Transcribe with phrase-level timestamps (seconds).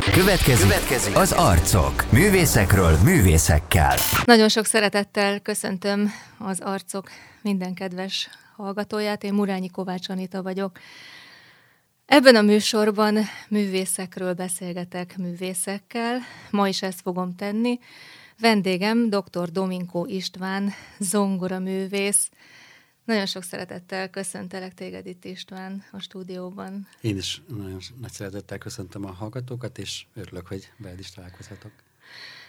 [0.00, 2.12] Következik, Következik az arcok.
[2.12, 3.96] Művészekről művészekkel.
[4.24, 7.10] Nagyon sok szeretettel köszöntöm az arcok
[7.42, 9.24] minden kedves hallgatóját.
[9.24, 10.78] Én Murányi Kovács Anita vagyok.
[12.06, 13.18] Ebben a műsorban
[13.48, 16.18] művészekről beszélgetek művészekkel.
[16.50, 17.78] Ma is ezt fogom tenni.
[18.40, 19.50] Vendégem dr.
[19.50, 22.28] Dominko István, zongora művész.
[23.04, 26.88] Nagyon sok szeretettel köszöntelek téged itt István a stúdióban.
[27.00, 31.72] Én is nagyon nagy szeretettel köszöntöm a hallgatókat, és örülök, hogy veled is találkozhatok.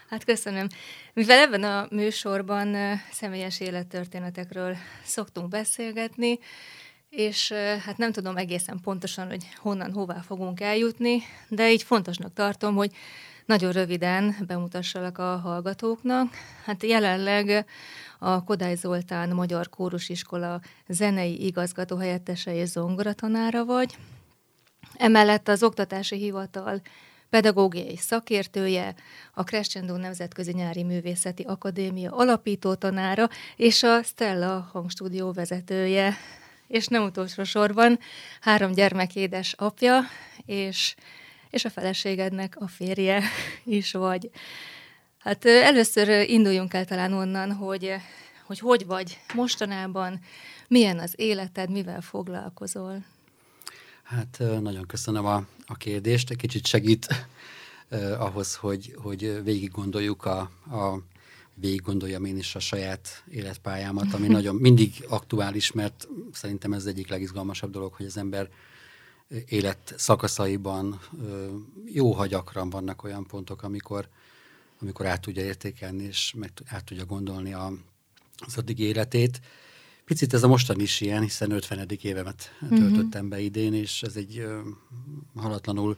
[0.10, 0.68] Hát köszönöm.
[1.14, 2.76] Mivel ebben a műsorban
[3.12, 6.40] személyes élettörténetekről szoktunk beszélgetni,
[7.10, 7.52] és
[7.86, 12.92] hát nem tudom egészen pontosan, hogy honnan, hová fogunk eljutni, de így fontosnak tartom, hogy
[13.46, 16.34] nagyon röviden bemutassalak a hallgatóknak.
[16.66, 17.66] Hát jelenleg
[18.20, 23.98] a Kodály Zoltán Magyar Kórusiskola zenei igazgató helyettese és zongoratanára vagy.
[24.98, 26.82] Emellett az Oktatási Hivatal
[27.30, 28.96] pedagógiai szakértője,
[29.34, 36.18] a Crescendo Nemzetközi Nyári Művészeti Akadémia alapító tanára és a Stella hangstúdió vezetője.
[36.68, 38.00] És nem utolsó sorban
[38.42, 40.02] három gyermek édes apja,
[40.46, 40.96] és,
[41.54, 43.24] és a feleségednek a férje
[43.80, 44.30] is vagy.
[45.18, 47.94] Hát először induljunk el talán onnan, hogy,
[48.46, 50.20] hogy hogy vagy mostanában,
[50.68, 53.06] milyen az életed, mivel foglalkozol?
[54.04, 57.28] Hát nagyon köszönöm a, a kérdést, egy kicsit segít
[57.90, 60.40] eh, ahhoz, hogy, hogy végig gondoljuk a,
[60.72, 60.98] a
[61.54, 67.10] végig gondoljam én is a saját életpályámat, ami nagyon mindig aktuális, mert szerintem ez egyik
[67.10, 68.50] legizgalmasabb dolog, hogy az ember
[69.46, 71.02] élet szakaszaiban
[71.86, 74.10] jó, ha gyakran vannak olyan pontok, amikor
[74.84, 77.74] amikor át tudja értékelni, és meg át tudja gondolni a,
[78.38, 79.42] az addig életét.
[80.06, 81.90] Picit ez a mostan is ilyen, hiszen 50.
[82.02, 82.76] évemet mhm.
[82.76, 84.60] töltöttem be idén, és ez egy ö,
[85.36, 85.98] halatlanul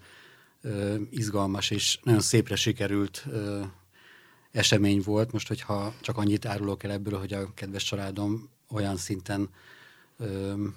[0.62, 3.62] ö, izgalmas és nagyon szépre sikerült ö,
[4.52, 5.32] esemény volt.
[5.32, 9.50] Most, hogyha csak annyit árulok el ebből, hogy a kedves családom olyan szinten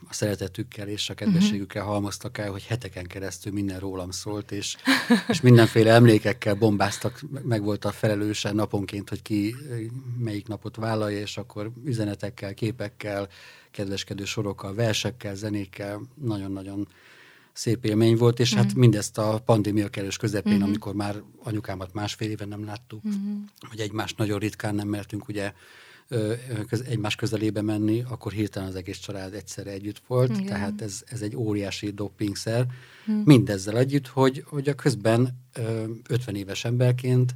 [0.09, 1.91] a szeretetükkel és a kedvességükkel mhm.
[1.91, 4.77] halmoztak el, hogy heteken keresztül minden rólam szólt, és,
[5.29, 9.55] és mindenféle emlékekkel bombáztak, meg volt a felelősen naponként, hogy ki
[10.19, 13.29] melyik napot vállalja, és akkor üzenetekkel, képekkel,
[13.71, 16.89] kedveskedő sorokkal, versekkel, zenékkel, nagyon-nagyon
[17.53, 18.57] szép élmény volt, és mm.
[18.57, 18.79] hát mhm.
[18.79, 20.63] mindezt a pandémia kerős közepén, mm-hmm.
[20.63, 23.43] amikor már anyukámat másfél éve nem láttuk, mm-hmm.
[23.61, 25.53] hogy egymást nagyon ritkán nem mertünk ugye
[26.69, 30.45] köz, egymás közelébe menni, akkor hirtelen az egész család egyszerre együtt volt, Igen.
[30.45, 32.67] tehát ez, ez egy óriási dopingszer.
[33.05, 33.13] Hm.
[33.13, 35.39] Mindezzel együtt, hogy, hogy a közben
[36.09, 37.35] 50 éves emberként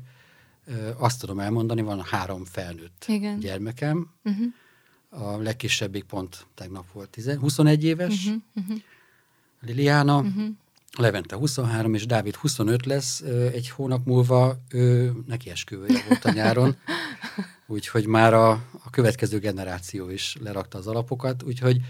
[0.97, 3.39] azt tudom elmondani, van három felnőtt Igen.
[3.39, 5.33] gyermekem, uh-huh.
[5.33, 8.43] a legkisebbik pont tegnap volt 10, 21 éves, uh-huh.
[8.55, 8.79] Uh-huh.
[9.61, 10.49] Liliana, uh-huh.
[10.99, 13.21] Levente 23, és Dávid 25 lesz,
[13.53, 16.77] egy hónap múlva ő neki esküvője volt a nyáron,
[17.67, 18.51] úgyhogy már a,
[18.85, 21.81] a következő generáció is lerakta az alapokat, úgyhogy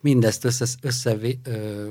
[0.00, 1.88] mindezt össze, össze ö,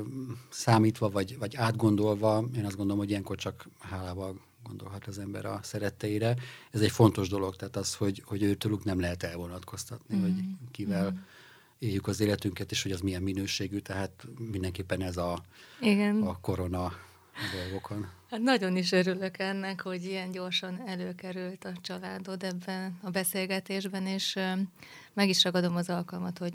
[0.48, 5.60] számítva, vagy, vagy átgondolva, én azt gondolom, hogy ilyenkor csak hálával gondolhat az ember a
[5.62, 6.36] szeretteire.
[6.70, 10.20] Ez egy fontos dolog, tehát az, hogy, hogy őtőlük nem lehet elvonatkoztatni, mm.
[10.20, 10.34] hogy
[10.70, 11.16] kivel mm.
[11.78, 15.44] Éljük az életünket, és hogy az milyen minőségű, tehát mindenképpen ez a,
[15.80, 16.22] Igen.
[16.22, 16.92] a korona
[17.52, 18.06] dolgokon.
[18.30, 24.38] Hát nagyon is örülök ennek, hogy ilyen gyorsan előkerült a családod ebben a beszélgetésben, és
[25.12, 26.54] meg is ragadom az alkalmat, hogy,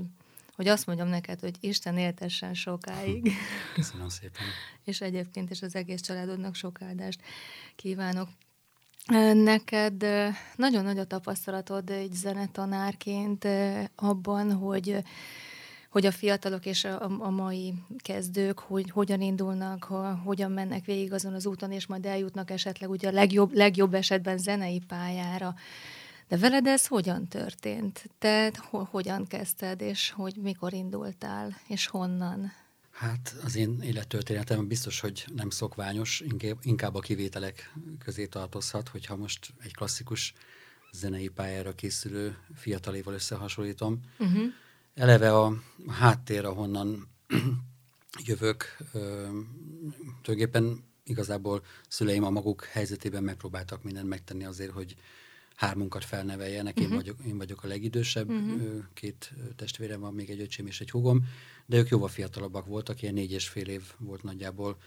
[0.56, 3.32] hogy azt mondjam neked, hogy Isten éltessen sokáig.
[3.74, 4.44] Köszönöm szépen.
[4.84, 7.22] és egyébként is az egész családodnak sok áldást
[7.76, 8.30] kívánok.
[9.34, 10.06] Neked
[10.56, 13.48] nagyon nagy a tapasztalatod egy zenetanárként
[13.96, 15.04] abban, hogy
[15.94, 21.14] hogy a fiatalok és a, a mai kezdők hogy hogyan indulnak, ha, hogyan mennek végig
[21.14, 25.56] azon az úton, és majd eljutnak esetleg ugye a legjobb, legjobb esetben zenei pályára.
[26.28, 28.10] De veled ez hogyan történt?
[28.20, 32.52] Te ho- hogyan kezdted, és hogy mikor indultál, és honnan?
[33.04, 36.24] Hát az én élettörténetem biztos, hogy nem szokványos,
[36.62, 40.34] inkább a kivételek közé tartozhat, hogyha most egy klasszikus
[40.92, 44.00] zenei pályára készülő fiataléval összehasonlítom.
[44.20, 44.54] Uh-huh
[44.94, 45.54] eleve a
[45.88, 47.08] háttér, ahonnan
[48.26, 48.78] jövök,
[50.22, 54.96] tulajdonképpen igazából szüleim a maguk helyzetében megpróbáltak mindent megtenni azért, hogy
[55.56, 56.78] hármunkat felneveljenek.
[56.78, 57.00] Én, uh-huh.
[57.00, 58.84] vagyok, én vagyok a legidősebb, uh-huh.
[58.94, 61.24] két testvérem van, még egy öcsém és egy húgom,
[61.66, 64.78] de ők jóval fiatalabbak voltak, ilyen négy és fél év volt nagyjából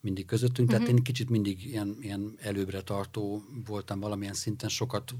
[0.00, 0.84] mindig közöttünk, uh-huh.
[0.84, 5.14] tehát én kicsit mindig ilyen, ilyen előbbre tartó voltam valamilyen szinten, sokat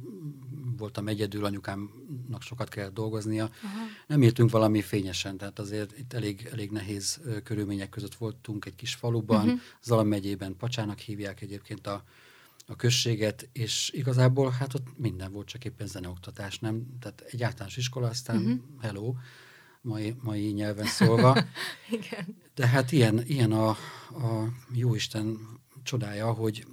[0.76, 3.44] voltam egyedül, anyukámnak sokat kellett dolgoznia.
[3.62, 3.84] Aha.
[4.06, 8.94] Nem éltünk valami fényesen, tehát azért itt elég, elég nehéz körülmények között voltunk egy kis
[8.94, 9.60] faluban, uh-huh.
[9.82, 12.05] Zala megyében, Pacsának hívják egyébként a,
[12.66, 16.86] a községet, és igazából hát ott minden volt, csak éppen zeneoktatás, nem?
[17.00, 18.60] Tehát egy általános iskola, aztán uh-huh.
[18.80, 19.14] hello,
[19.80, 21.44] mai, mai nyelven szólva.
[21.90, 22.36] Igen.
[22.54, 25.38] De hát ilyen, ilyen a, a jóisten
[25.82, 26.66] csodája, hogy,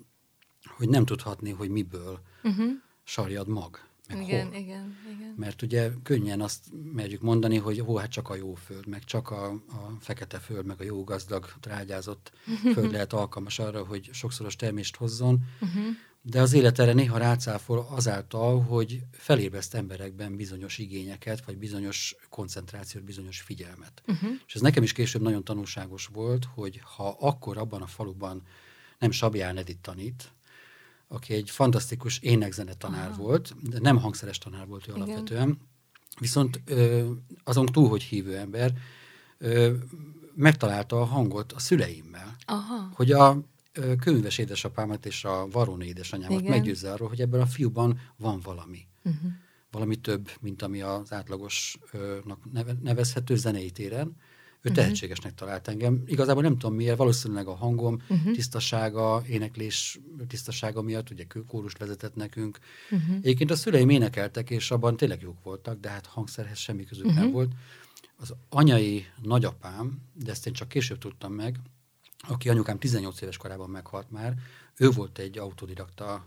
[0.75, 2.71] hogy nem tudhatni, hogy miből uh-huh.
[3.03, 3.88] sarjad mag.
[4.09, 4.55] Meg igen, hol.
[4.55, 5.33] igen, igen.
[5.37, 9.29] Mert ugye könnyen azt merjük mondani, hogy hó, hát csak a jó föld, meg csak
[9.29, 12.31] a, a fekete föld, meg a jó gazdag, trágyázott
[12.73, 17.87] föld lehet alkalmas arra, hogy sokszoros termést hozzon, uh-huh de az élet erre néha rácáfol
[17.89, 24.03] azáltal, hogy felébreszt emberekben bizonyos igényeket, vagy bizonyos koncentrációt, bizonyos figyelmet.
[24.07, 24.29] Uh-huh.
[24.47, 28.43] És ez nekem is később nagyon tanulságos volt, hogy ha akkor abban a faluban
[28.99, 30.31] nem Sabján Edith tanít,
[31.11, 33.21] aki egy fantasztikus énekzene tanár Aha.
[33.21, 35.01] volt, de nem hangszeres tanár volt ő Igen.
[35.01, 35.57] alapvetően,
[36.19, 37.09] viszont ö,
[37.43, 38.73] azon túl, hogy hívő ember,
[39.37, 39.73] ö,
[40.35, 42.35] megtalálta a hangot a szüleimmel.
[42.45, 42.89] Aha.
[42.93, 43.41] Hogy a
[43.99, 46.51] könyves édesapámat és a varóni édesanyámat Igen.
[46.51, 48.87] meggyőzze arról, hogy ebben a fiúban van valami.
[49.03, 49.31] Uh-huh.
[49.71, 52.51] Valami több, mint ami az átlagosnak
[52.81, 54.15] nevezhető zenei téren.
[54.61, 54.83] Ő uh-huh.
[54.83, 56.03] tehetségesnek talált engem.
[56.05, 58.33] Igazából nem tudom miért, valószínűleg a hangom uh-huh.
[58.33, 62.59] tisztasága, éneklés tisztasága miatt, ugye kórus vezetett nekünk.
[62.91, 63.15] Uh-huh.
[63.21, 67.19] Egyébként a szüleim énekeltek, és abban tényleg jók voltak, de hát hangszerhez semmi közük uh-huh.
[67.19, 67.51] nem volt.
[68.15, 71.59] Az anyai nagyapám, de ezt én csak később tudtam meg,
[72.27, 74.33] aki anyukám 18 éves korában meghalt már,
[74.77, 76.25] ő volt egy autodidakta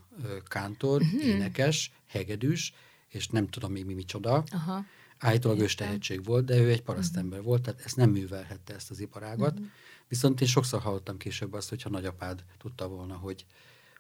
[0.49, 1.25] kántor, uh-huh.
[1.25, 2.73] énekes, hegedűs,
[3.09, 4.45] és nem tudom még mi micsoda.
[4.51, 4.85] Aha.
[5.23, 7.47] Állítólag ős tehetség volt, de ő egy parasztember uh-huh.
[7.47, 9.53] volt, tehát ezt nem művelhette ezt az iparágat.
[9.53, 9.67] Uh-huh.
[10.09, 13.47] Viszont én sokszor hallottam később azt, hogyha nagyapád tudta volna, hogy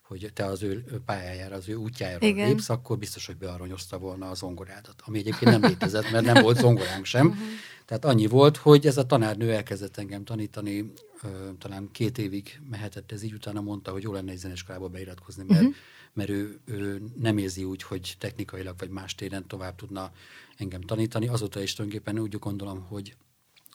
[0.03, 2.49] hogy te az ő pályájára, az ő útjára Igen.
[2.49, 5.03] lépsz, akkor biztos, hogy bearanyozta volna a zongorádat.
[5.07, 7.27] Ami egyébként nem létezett, mert nem volt zongoránk sem.
[7.27, 7.43] Uh-huh.
[7.85, 10.93] Tehát annyi volt, hogy ez a tanárnő elkezdett engem tanítani,
[11.23, 11.29] ö,
[11.59, 15.61] talán két évig mehetett ez így, utána mondta, hogy jó lenne egy zeneiskolába beiratkozni, mert,
[15.61, 15.77] uh-huh.
[16.13, 20.13] Mert ő, ő nem érzi úgy, hogy technikailag vagy más téren tovább tudna
[20.57, 21.29] engem tanítani.
[21.29, 23.17] Azóta is tulajdonképpen úgy gondolom, hogy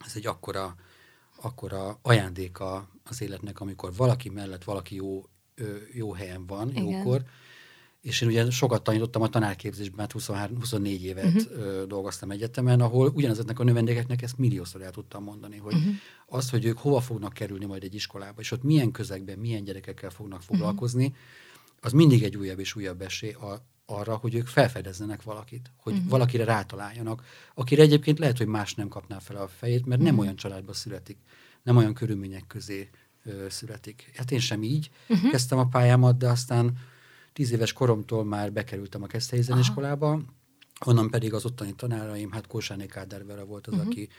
[0.05, 0.75] ez egy akkora,
[1.41, 5.25] akkora ajándéka az életnek, amikor valaki mellett valaki jó
[5.93, 6.83] jó helyen van, Igen.
[6.83, 7.23] jókor,
[8.01, 11.83] és én ugye sokat tanítottam a tanárképzésben, mert 23, 24 évet uh-huh.
[11.83, 15.93] dolgoztam egyetemen, ahol ugyanezeknek a növendékeknek ezt milliószor el tudtam mondani, hogy uh-huh.
[16.27, 20.09] az, hogy ők hova fognak kerülni majd egy iskolába, és ott milyen közegben, milyen gyerekekkel
[20.09, 21.19] fognak foglalkozni, uh-huh.
[21.87, 26.09] Az mindig egy újabb és újabb esély a, arra, hogy ők felfedezzenek valakit, hogy uh-huh.
[26.09, 27.23] valakire rátaláljanak,
[27.53, 30.15] akire egyébként lehet, hogy más nem kapná fel a fejét, mert uh-huh.
[30.15, 31.17] nem olyan családba születik,
[31.63, 32.89] nem olyan körülmények közé
[33.23, 34.11] ö, születik.
[34.15, 35.31] Hát én sem így uh-huh.
[35.31, 36.77] kezdtem a pályámat, de aztán
[37.33, 40.21] tíz éves koromtól már bekerültem a Keszthelyi Zeneiskolába,
[40.85, 43.87] onnan pedig az ottani tanáraim, hát Kósáné Kádár Vera volt az, uh-huh.
[43.87, 44.09] aki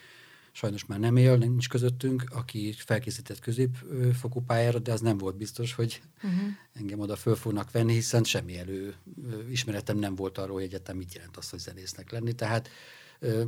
[0.58, 5.72] sajnos már nem él, nincs közöttünk, aki felkészített középfokú pályára, de az nem volt biztos,
[5.72, 6.40] hogy uh-huh.
[6.72, 8.94] engem oda föl fognak venni, hiszen semmi elő
[9.50, 12.32] ismeretem nem volt arról, hogy egyetem mit jelent az, hogy zenésznek lenni.
[12.32, 12.68] Tehát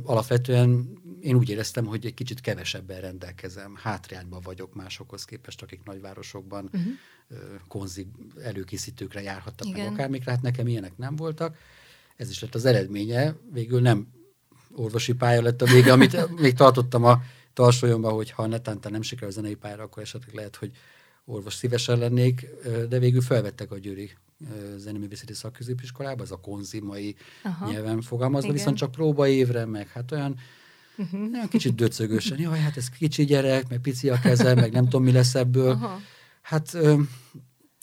[0.03, 6.65] alapvetően én úgy éreztem, hogy egy kicsit kevesebben rendelkezem, hátrányban vagyok másokhoz képest, akik nagyvárosokban
[6.65, 6.93] uh-huh.
[7.67, 8.07] konzi
[8.41, 9.83] előkészítőkre járhattak, Igen.
[9.83, 11.57] meg akármikre, hát nekem ilyenek nem voltak.
[12.15, 14.07] Ez is lett az eredménye, végül nem
[14.75, 17.21] orvosi pálya lett a vége, amit még tartottam a
[17.53, 20.71] tarsolyomban, hogy ha netánta nem sikerül a zenei pályára, akkor esetleg lehet, hogy
[21.25, 22.47] orvos szívesen lennék,
[22.89, 24.11] de végül felvettek a győri
[24.77, 27.71] zeneművészeti szakközépiskolába, az a konzimai Aha.
[27.71, 28.57] nyelven fogalmazva, Igen.
[28.57, 30.35] viszont csak próba évre, meg hát olyan
[30.97, 31.33] uh-huh.
[31.33, 35.03] olyan kicsit döcögösen, jaj, hát ez kicsi gyerek, meg pici a keze, meg nem tudom,
[35.03, 35.69] mi lesz ebből.
[35.71, 35.99] Aha.
[36.41, 36.77] Hát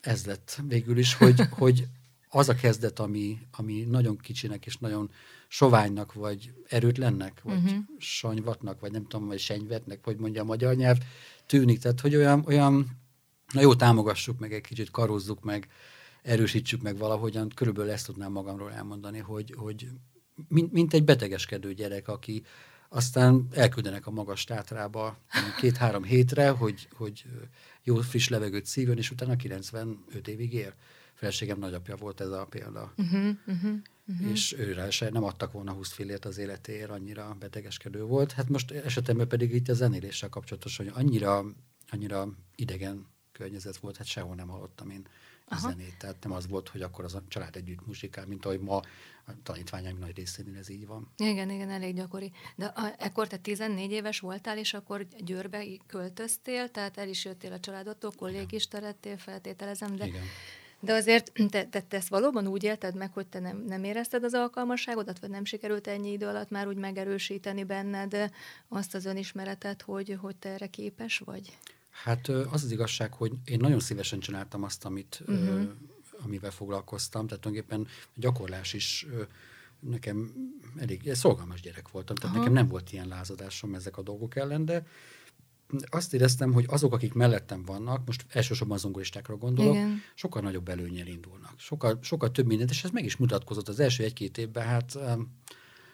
[0.00, 1.86] ez lett végül is, hogy, hogy
[2.28, 5.10] az a kezdet, ami, ami nagyon kicsinek és nagyon
[5.48, 7.78] soványnak, vagy erőtlennek, vagy uh-huh.
[7.98, 10.98] sanyvatnak, vagy nem tudom, vagy senyvetnek, vagy mondja a magyar nyelv,
[11.46, 11.78] tűnik.
[11.78, 12.98] Tehát, hogy olyan, olyan
[13.52, 15.68] na jó, támogassuk meg egy kicsit, karozzuk meg,
[16.22, 17.48] erősítsük meg valahogyan.
[17.54, 19.88] Körülbelül ezt tudnám magamról elmondani, hogy, hogy
[20.48, 22.42] mint, mint egy betegeskedő gyerek, aki
[22.88, 25.18] aztán elküldenek a magas tátrába
[25.60, 27.24] két-három hétre, hogy, hogy
[27.82, 30.74] jó friss levegőt szívjon, és utána 95 évig él.
[31.14, 32.92] Feleségem nagyapja volt ez a példa.
[32.96, 33.78] Uh-huh, uh-huh,
[34.08, 34.30] uh-huh.
[34.30, 38.32] És őre se nem adtak volna 20 fillért az életéért, annyira betegeskedő volt.
[38.32, 41.44] Hát most esetemben pedig itt a zenéléssel kapcsolatos, hogy annyira,
[41.90, 45.06] annyira idegen környezet volt, hát sehol nem hallottam én
[45.48, 45.68] Aha.
[45.68, 45.98] zenét.
[45.98, 48.76] Tehát nem az volt, hogy akkor az a család együtt muzsikál, mint ahogy ma
[49.26, 51.12] a tanítványaim nagy részénél ez így van.
[51.16, 52.32] Igen, igen, elég gyakori.
[52.56, 57.52] De a, ekkor te 14 éves voltál, és akkor Győrbe költöztél, tehát el is jöttél
[57.52, 60.22] a családodtól, kollégista lettél, feltételezem, de, igen.
[60.80, 64.24] De azért te, te, te ezt valóban úgy élted meg, hogy te nem, nem érezted
[64.24, 68.30] az alkalmasságodat, vagy nem sikerült ennyi idő alatt már úgy megerősíteni benned
[68.68, 71.58] azt az önismeretet, hogy, hogy te erre képes vagy?
[71.90, 75.68] Hát az az igazság, hogy én nagyon szívesen csináltam azt, amit, uh-huh.
[76.24, 79.06] amivel foglalkoztam, tehát tulajdonképpen a gyakorlás is
[79.80, 80.32] nekem
[80.76, 82.44] elég szolgalmas gyerek voltam, tehát Aha.
[82.44, 84.86] nekem nem volt ilyen lázadásom ezek a dolgok ellen, de
[85.88, 90.02] azt éreztem, hogy azok, akik mellettem vannak, most elsősorban az zongoristákra gondolok, Igen.
[90.14, 91.52] sokkal nagyobb előnyel indulnak.
[91.56, 95.32] Sokkal, sokkal több mindent, és ez meg is mutatkozott az első egy-két évben, hát um,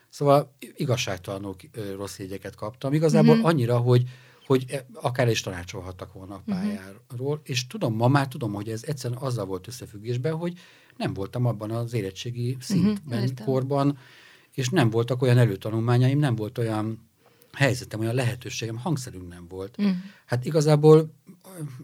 [0.09, 1.57] szóval igazságtalanul
[1.97, 2.93] rossz jegyeket kaptam.
[2.93, 3.45] Igazából mm-hmm.
[3.45, 4.09] annyira, hogy
[4.47, 6.57] hogy e, akár is tanácsolhattak volna a mhm.
[6.57, 7.39] pályáról, uh-huh.
[7.43, 10.59] és tudom, ma már tudom, hogy ez egyszerűen azzal volt összefüggésben, hogy
[10.97, 13.99] nem voltam abban az érettségi mhm, szintben, uh-huh, korban,
[14.53, 17.09] és nem voltak olyan előtanulmányaim, nem volt olyan
[17.55, 19.79] helyzetem, olyan lehetőségem, hangszerünk nem volt.
[19.79, 19.95] Uh-huh.
[20.27, 21.11] Hát igazából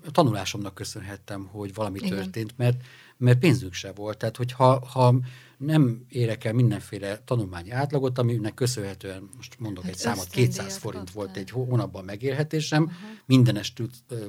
[0.07, 2.11] a tanulásomnak köszönhettem, hogy valami Igen.
[2.11, 2.83] történt, mert,
[3.21, 4.19] mert pénzünk se volt.
[4.19, 5.15] Tehát, hogyha ha
[5.59, 11.05] nem érek el mindenféle tanulmányi átlagot, aminek köszönhetően, most mondok hát egy számot, 200 forint
[11.05, 11.25] kaptál.
[11.25, 12.99] volt egy hónapban megélhetésem, uh-huh.
[14.09, 14.25] ö, ö,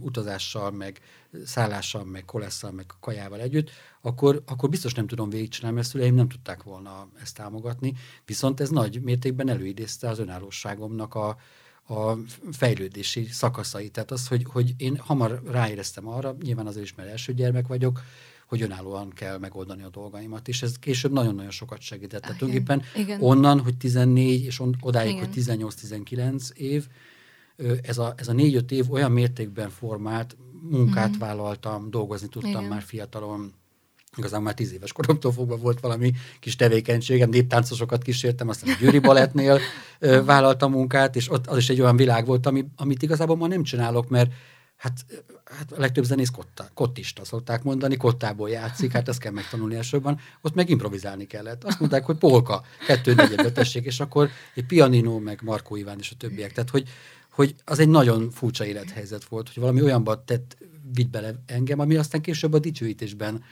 [0.00, 1.00] utazással, meg
[1.44, 3.70] szállással, meg kolesszal, meg kajával együtt,
[4.00, 7.94] akkor, akkor biztos nem tudom végigcsinálni, mert szüleim nem tudták volna ezt támogatni,
[8.24, 11.36] viszont ez nagy mértékben előidézte az önállóságomnak a,
[11.88, 12.18] a
[12.52, 13.88] fejlődési szakaszai.
[13.88, 18.02] Tehát az, hogy, hogy én hamar ráéreztem arra, nyilván azért is, mert első gyermek vagyok,
[18.46, 22.20] hogy önállóan kell megoldani a dolgaimat, és ez később nagyon-nagyon sokat segített.
[22.22, 22.82] Tehát tulajdonképpen
[23.20, 25.24] onnan, hogy 14, és on, odáig, Igen.
[25.24, 26.86] hogy 18-19 év,
[27.82, 31.18] ez a, ez a négy-öt év olyan mértékben formált, munkát mm.
[31.18, 32.64] vállaltam, dolgozni tudtam Igen.
[32.64, 33.52] már fiatalon,
[34.18, 38.98] igazán már tíz éves koromtól fogva volt valami kis tevékenységem, néptáncosokat kísértem, aztán a Győri
[38.98, 39.58] Balettnél
[40.24, 43.62] vállaltam munkát, és ott az is egy olyan világ volt, ami, amit igazából ma nem
[43.62, 44.30] csinálok, mert
[44.78, 45.06] Hát,
[45.44, 50.18] hát a legtöbb zenész kotta, kottista szokták mondani, kottából játszik, hát ezt kell megtanulni elsőben.
[50.40, 51.64] Ott meg improvizálni kellett.
[51.64, 56.10] Azt mondták, hogy polka, kettő negyedbe tessék, és akkor egy pianino, meg Markó Iván és
[56.10, 56.52] a többiek.
[56.52, 56.88] Tehát, hogy,
[57.32, 60.56] hogy az egy nagyon furcsa élethelyzet volt, hogy valami olyanba tett,
[60.94, 63.42] vitt bele engem, ami aztán később a dicsőítésben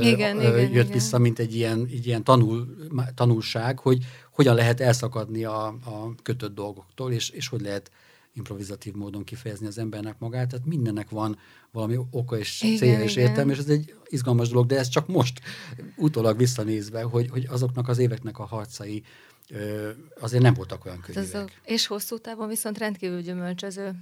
[0.00, 0.86] igen, ö, igen, jött igen.
[0.86, 2.76] vissza, mint egy ilyen, egy ilyen tanul,
[3.14, 7.90] tanulság, hogy hogyan lehet elszakadni a, a kötött dolgoktól, és, és hogy lehet
[8.34, 11.38] improvizatív módon kifejezni az embernek magát, tehát mindennek van
[11.70, 15.40] valami oka és célja és értelme, és ez egy izgalmas dolog, de ez csak most
[15.96, 19.02] utólag visszanézve, hogy, hogy azoknak az éveknek a harcai
[19.50, 21.60] ö, azért nem voltak olyan hát könnyűek.
[21.64, 23.94] És hosszú távon viszont rendkívül gyümölcsöző.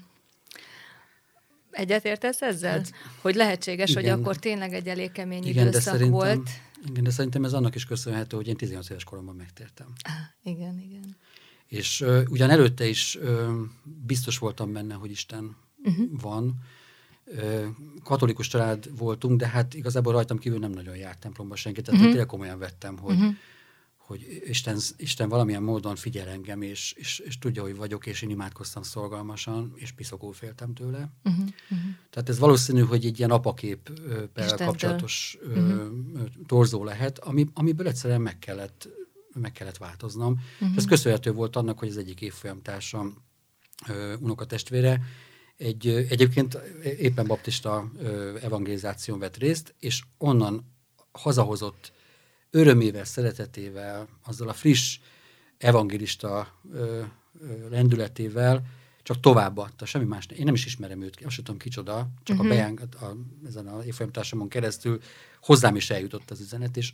[1.71, 2.71] Egyetértesz ezzel?
[2.71, 6.49] Hát, hogy lehetséges, igen, hogy akkor tényleg egy elég kemény igen, időszak de volt.
[6.89, 9.87] Igen, de szerintem ez annak is köszönhető, hogy én 18 éves koromban megtértem.
[10.43, 11.17] Igen, igen.
[11.67, 13.50] És uh, ugyan előtte is uh,
[14.07, 16.07] biztos voltam benne, hogy Isten uh-huh.
[16.21, 16.55] van.
[17.25, 17.65] Uh,
[18.05, 22.11] katolikus család voltunk, de hát igazából rajtam kívül nem nagyon járt templomba senki, tehát uh-huh.
[22.11, 23.35] tényleg komolyan vettem, hogy, uh-huh.
[24.11, 28.31] Hogy Isten, Isten valamilyen módon figyel engem, és, és, és tudja, hogy vagyok, és én
[28.31, 31.11] imádkoztam szolgalmasan, és piszokul féltem tőle.
[31.25, 31.45] Uh-huh.
[31.45, 31.79] Uh-huh.
[32.11, 33.90] Tehát ez valószínű, hogy egy ilyen apakép
[34.37, 35.88] uh, kapcsolatos uh-huh.
[36.47, 38.88] torzó lehet, ami, amiből egyszerűen meg kellett
[39.35, 40.33] meg kellett változnom.
[40.33, 40.69] Uh-huh.
[40.71, 43.17] És ez köszönhető volt annak, hogy az egyik évfolyamtársam,
[44.21, 45.00] unokatestvére,
[45.57, 46.55] egy, egyébként
[46.99, 47.90] éppen baptista
[48.43, 50.73] evangelizáción vett részt, és onnan
[51.12, 51.93] hazahozott
[52.50, 54.99] örömével, szeretetével, azzal a friss
[55.59, 57.02] evangelista ö,
[57.40, 58.62] ö, lendületével
[59.02, 60.26] csak továbbadta, semmi más.
[60.26, 62.38] Én nem is ismerem őt, azt sem tudom kicsoda, csak uh-huh.
[62.38, 62.49] a, mhm.
[62.49, 63.16] bejáng, a,
[63.47, 65.00] ezen a évfolyamtársamon keresztül
[65.40, 66.92] hozzám is eljutott az üzenet, és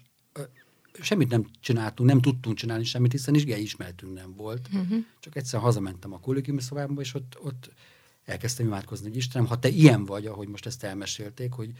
[1.00, 4.68] semmit nem csináltunk, nem tudtunk csinálni semmit, hiszen is ismertünk nem volt.
[4.72, 5.04] Uh-huh.
[5.20, 7.70] Csak egyszer hazamentem a kollégiumi szobámba, és ott, ott
[8.24, 11.70] elkezdtem imádkozni, hogy Istenem, ha te ilyen vagy, ahogy most ezt elmesélték, hogy,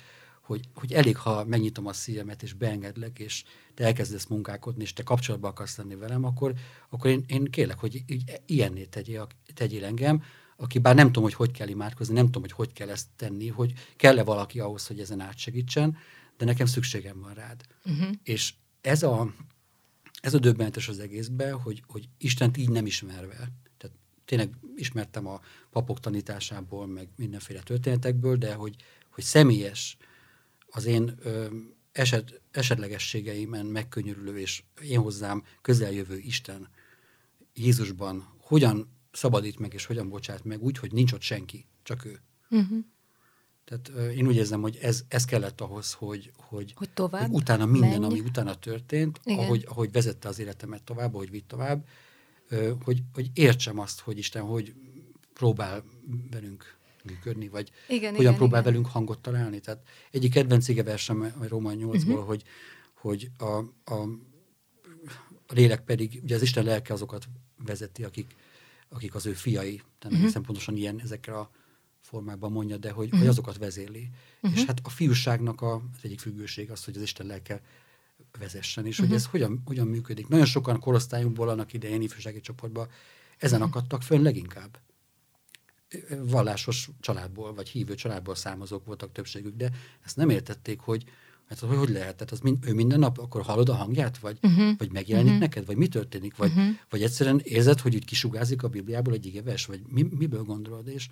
[0.47, 5.03] hogy, hogy elég, ha megnyitom a szívemet, és beengedlek, és te elkezdesz munkálkodni, és te
[5.03, 6.55] kapcsolatba akarsz lenni velem, akkor,
[6.89, 10.23] akkor én, én kérlek, hogy így, ilyenné tegyél, tegyél engem,
[10.57, 13.49] aki bár nem tudom, hogy hogy kell imádkozni, nem tudom, hogy hogy kell ezt tenni,
[13.49, 15.97] hogy kell-e valaki ahhoz, hogy ezen átsegítsen,
[16.37, 17.67] de nekem szükségem van rád.
[17.85, 18.09] Uh-huh.
[18.23, 19.35] És ez a,
[20.21, 23.37] ez a döbbentes az egészben, hogy, hogy Istent így nem ismerve,
[23.79, 28.77] tehát tényleg ismertem a papok tanításából, meg mindenféle történetekből, de hogy,
[29.11, 29.97] hogy személyes,
[30.77, 31.47] az én ö,
[31.93, 36.69] eset, esetlegességeimen megkönnyörülő, és én hozzám közeljövő Isten
[37.55, 42.21] Jézusban hogyan szabadít meg, és hogyan bocsát meg úgy, hogy nincs ott senki, csak ő.
[42.51, 42.79] Uh-huh.
[43.65, 47.67] Tehát én úgy érzem, hogy ez, ez kellett ahhoz, hogy, hogy, hogy, tovább hogy utána
[47.67, 48.05] minden, menj.
[48.05, 51.87] ami utána történt, ahogy, ahogy vezette az életemet tovább, ahogy vitt tovább,
[52.85, 54.75] hogy, hogy értsem azt, hogy Isten hogy
[55.33, 55.85] próbál
[56.31, 56.76] velünk
[57.07, 58.73] működni, vagy Igen, hogyan igen, próbál igen.
[58.73, 59.61] velünk hangot találni.
[59.61, 62.11] Tehát egyik kedvenc versem a Róma 8-ból, Mhm.
[62.11, 62.27] uh-huh.
[62.27, 62.43] hogy,
[62.95, 63.45] hogy a,
[63.85, 64.03] a,
[65.45, 67.29] a lélek pedig, ugye az Isten lelke azokat
[67.65, 68.35] vezeti, akik,
[68.89, 69.83] akik az ő fiai.
[69.99, 70.27] Tehát Mhm.
[70.27, 70.43] uh-huh.
[70.45, 71.51] pontosan ilyen ezekkel a
[72.01, 73.21] formában mondja, de hogy, uh-huh.
[73.21, 74.11] hogy azokat vezéli.
[74.41, 74.59] Uh-huh.
[74.59, 77.61] És hát a fiúságnak a, az egyik függőség az, hogy az Isten lelke
[78.39, 79.09] vezessen, és uh-huh.
[79.09, 80.29] hogy ez hogyan, hogyan működik.
[80.29, 82.89] Nagyon sokan korosztályunkból annak idején ifjúsági csoportban
[83.39, 84.79] ezen akadtak fönn leginkább.
[86.21, 89.71] Vallásos családból, vagy hívő családból származók voltak többségük, de
[90.05, 91.05] ezt nem értették, hogy
[91.49, 92.17] Hát hogy, hogy lehet?
[92.17, 94.79] Tehát az mind, ő minden nap akkor hallod a hangját, vagy, uh-huh.
[94.79, 95.43] vagy megjelenik uh-huh.
[95.43, 96.67] neked, vagy mi történik, vagy, uh-huh.
[96.91, 100.89] vagy egyszerűen érzed, hogy úgy kisugázik a Bibliából egy igéves, vagy mi, miből gondolod?
[100.89, 101.09] És,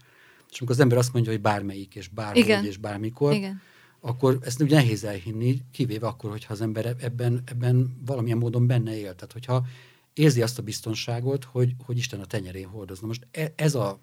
[0.50, 2.64] és amikor az ember azt mondja, hogy bármelyik, és bárhogy, Igen.
[2.64, 3.60] és bármikor, Igen.
[4.00, 8.96] akkor ezt ugye nehéz elhinni, kivéve akkor, hogyha az ember ebben, ebben valamilyen módon benne
[8.96, 9.14] él.
[9.14, 9.66] Tehát, hogyha
[10.12, 13.06] érzi azt a biztonságot, hogy, hogy Isten a tenyerén hordozna.
[13.06, 13.98] Most e- ez a,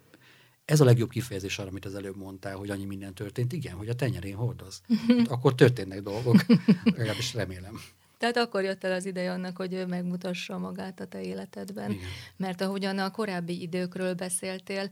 [0.65, 3.53] ez a legjobb kifejezés arra, amit az előbb mondtál, hogy annyi minden történt.
[3.53, 4.81] Igen, hogy a tenyerén hordoz.
[5.07, 6.45] Hát akkor történnek dolgok,
[6.97, 7.79] legalábbis remélem.
[8.21, 11.91] Tehát akkor jött el az ideje annak, hogy ő megmutassa magát a te életedben.
[11.91, 12.03] Igen.
[12.37, 14.89] Mert ahogyan a korábbi időkről beszéltél,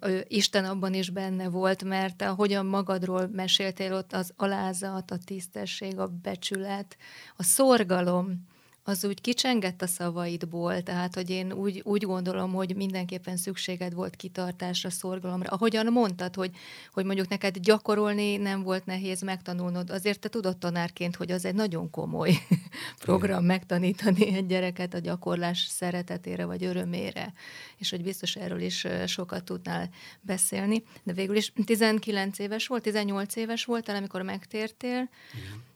[0.00, 5.98] ö, Isten abban is benne volt, mert ahogyan magadról meséltél ott az alázat, a tisztesség,
[5.98, 6.96] a becsület,
[7.36, 8.46] a szorgalom,
[8.88, 14.16] az úgy kicsengett a szavaidból, tehát hogy én úgy, úgy gondolom, hogy mindenképpen szükséged volt
[14.16, 15.50] kitartásra, szorgalomra.
[15.50, 16.50] Ahogyan mondtad, hogy,
[16.92, 21.54] hogy mondjuk neked gyakorolni nem volt nehéz megtanulnod, azért te tudod tanárként, hogy az egy
[21.54, 22.32] nagyon komoly
[23.04, 27.32] program megtanítani egy gyereket a gyakorlás szeretetére vagy örömére,
[27.76, 29.88] és hogy biztos erről is sokat tudnál
[30.20, 30.82] beszélni.
[31.02, 35.66] De végül is 19 éves volt, 18 éves voltál, amikor megtértél, Igen.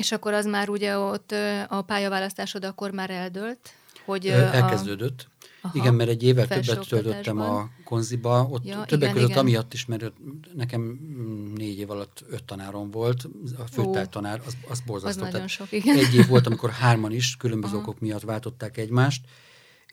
[0.00, 1.34] És akkor az már ugye ott
[1.68, 3.58] a pályaválasztásod akkor már eldőlt,
[4.04, 5.28] hogy a- Elkezdődött.
[5.62, 9.40] Aha, igen, mert egy évvel többet töltöttem a konziba, ott Ja, többek igen, között igen.
[9.40, 10.12] amiatt is, mert
[10.54, 13.28] nekem mm, négy év alatt öt tanárom volt,
[13.58, 15.26] a főtártanár, az, az borzasztó.
[15.26, 15.96] Tehát sok, igen.
[15.96, 17.82] Egy év volt, amikor hárman is különböző Aha.
[17.82, 19.24] okok miatt váltották egymást,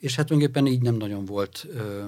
[0.00, 2.04] és hát tulajdonképpen így nem nagyon volt ö,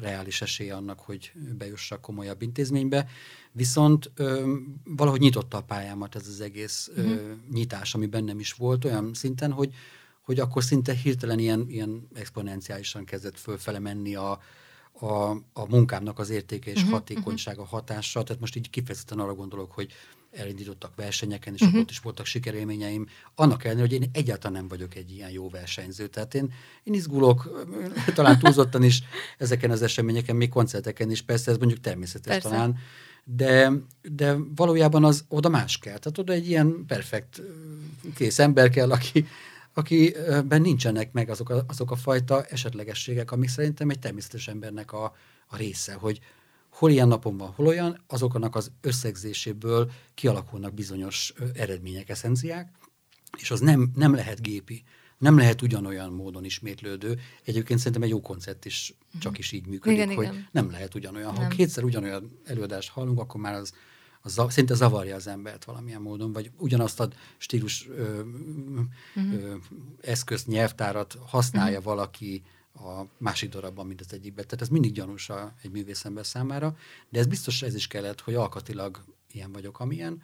[0.00, 3.08] reális esély annak, hogy bejussak komolyabb intézménybe,
[3.52, 4.54] viszont ö,
[4.84, 7.14] valahogy nyitotta a pályámat ez az egész ö, Mhm.
[7.52, 9.74] nyitás, ami bennem is volt olyan szinten, hogy,
[10.20, 14.40] hogy akkor szinte hirtelen ilyen, ilyen exponenciálisan kezdett fölfele menni a,
[14.92, 18.22] a, a munkámnak az értéke és Mhm, hatékonysága, hatása.
[18.22, 19.92] Tehát most így kifejezetten arra gondolok, hogy
[20.32, 23.06] elindítottak versenyeken, és akkor ott is voltak sikerélményeim.
[23.34, 26.06] Annak ellenére, hogy én egyáltalán nem vagyok egy ilyen jó versenyző.
[26.06, 27.66] Tehát én, én izgulok,
[28.14, 29.02] talán túlzottan is
[29.38, 32.48] ezeken az eseményeken, még koncerteken is, persze ez mondjuk természetes Persze.
[32.48, 32.78] talán,
[33.24, 35.98] de, de valójában az oda más kell.
[35.98, 37.42] Tehát oda egy ilyen perfekt
[38.14, 39.26] kész ember kell, aki,
[39.74, 45.14] akiben nincsenek meg azok a, azok a fajta esetlegességek, amik szerintem egy természetes embernek a,
[45.46, 46.20] a része, hogy
[46.78, 52.70] hol ilyen napon van, hol olyan, azoknak az összegzéséből kialakulnak bizonyos eredmények, eszenciák,
[53.38, 54.84] és az nem, nem lehet gépi,
[55.18, 57.18] nem lehet ugyanolyan módon ismétlődő.
[57.44, 60.48] Egyébként szerintem egy jó koncert is csak is így működik, Igen, hogy igen.
[60.52, 61.34] nem lehet ugyanolyan.
[61.34, 61.48] Ha Nem.
[61.48, 63.72] kétszer ugyanolyan előadást hallunk, akkor már az,
[64.22, 68.20] az szinte zavarja az embert valamilyen módon, vagy ugyanazt a stílus ö,
[69.16, 69.54] ö,
[70.00, 72.42] eszközt, nyelvtárat használja valaki
[72.80, 74.44] a másik darabban, mint az egyikben.
[74.44, 76.76] Tehát ez mindig gyanús a, egy művészember számára,
[77.08, 80.22] de ez biztos ez is kellett, hogy alkatilag ilyen vagyok, amilyen.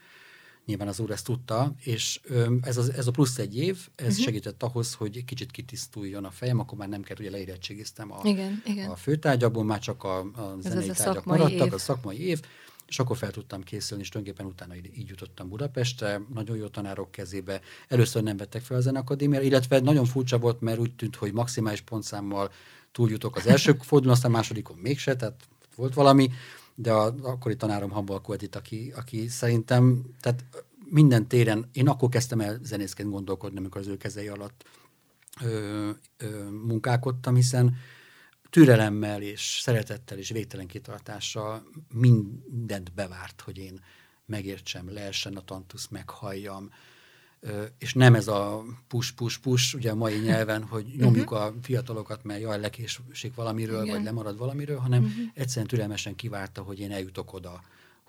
[0.67, 2.21] Nyilván az úr ezt tudta, és
[2.61, 4.25] ez, az, ez a plusz egy év, ez uh-huh.
[4.25, 8.62] segített ahhoz, hogy kicsit kitisztuljon a fejem, akkor már nem kell, ugye leérettségiztem a, Igen,
[8.67, 8.90] igen.
[8.90, 11.73] a főtárgyakból, már csak a, a zenei tárgyak maradtak, év.
[11.73, 12.40] a szakmai év,
[12.88, 17.61] és akkor fel tudtam készülni, és tulajdonképpen utána így, jutottam Budapestre, nagyon jó tanárok kezébe.
[17.88, 21.81] Először nem vettek fel a zenakadémiára, illetve nagyon furcsa volt, mert úgy tűnt, hogy maximális
[21.81, 22.51] pontszámmal
[22.92, 25.40] túljutok az első fordulón, aztán másodikon mégse, tehát
[25.77, 26.31] volt valami,
[26.75, 30.44] de a akkori tanárom Hambalko Edith, aki, aki szerintem, tehát
[30.90, 34.64] minden téren, én akkor kezdtem el zenészként gondolkodni, amikor az ő kezei alatt
[35.42, 37.77] ö, ö, munkálkodtam, hiszen
[38.55, 41.62] türelemmel és szeretettel és végtelen kitartással
[41.93, 43.81] mindent bevárt, hogy én
[44.27, 46.71] megértsem, leessen a tantusz, meghalljam,
[47.79, 52.61] és nem ez a push-push-push, ugye a mai nyelven, hogy nyomjuk a fiatalokat, mert jaj,
[52.61, 53.95] lekésik valamiről, Igen.
[53.95, 57.62] vagy lemarad valamiről, hanem egyszerűen türelmesen kivárta, hogy én eljutok oda,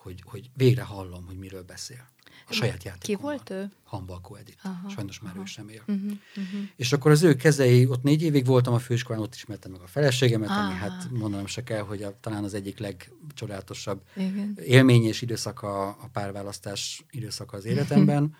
[0.05, 2.07] hogy, hogy végre hallom, hogy miről beszél.
[2.47, 3.31] A saját játékomban.
[3.31, 3.71] volt ő?
[3.83, 4.65] Hambalko Edith.
[4.65, 5.81] Aha, Sajnos már ő sem él.
[5.87, 6.61] Uh-huh, uh-huh.
[6.75, 9.87] És akkor az ő kezei, ott négy évig voltam a főiskolán, ott ismertem meg a
[9.87, 10.77] feleségemet, ami Ah.
[10.77, 14.57] hát mondanom se kell, hogy a, talán az egyik legcsodálatosabb Igen.
[14.63, 18.35] élmény és időszaka, a párválasztás időszaka az életemben.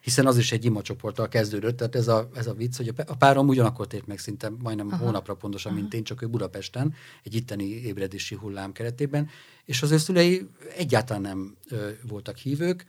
[0.00, 3.48] Hiszen az is egy imacsoporttal kezdődött, tehát ez a, ez a vicc, hogy a párom
[3.48, 5.04] ugyanakkor tért meg szinte majdnem Aha.
[5.04, 5.80] hónapra pontosan, Aha.
[5.80, 9.28] mint én, csak ő Budapesten, egy itteni ébredési hullám keretében,
[9.64, 12.84] és az ő szülei egyáltalán nem ö, voltak hívők,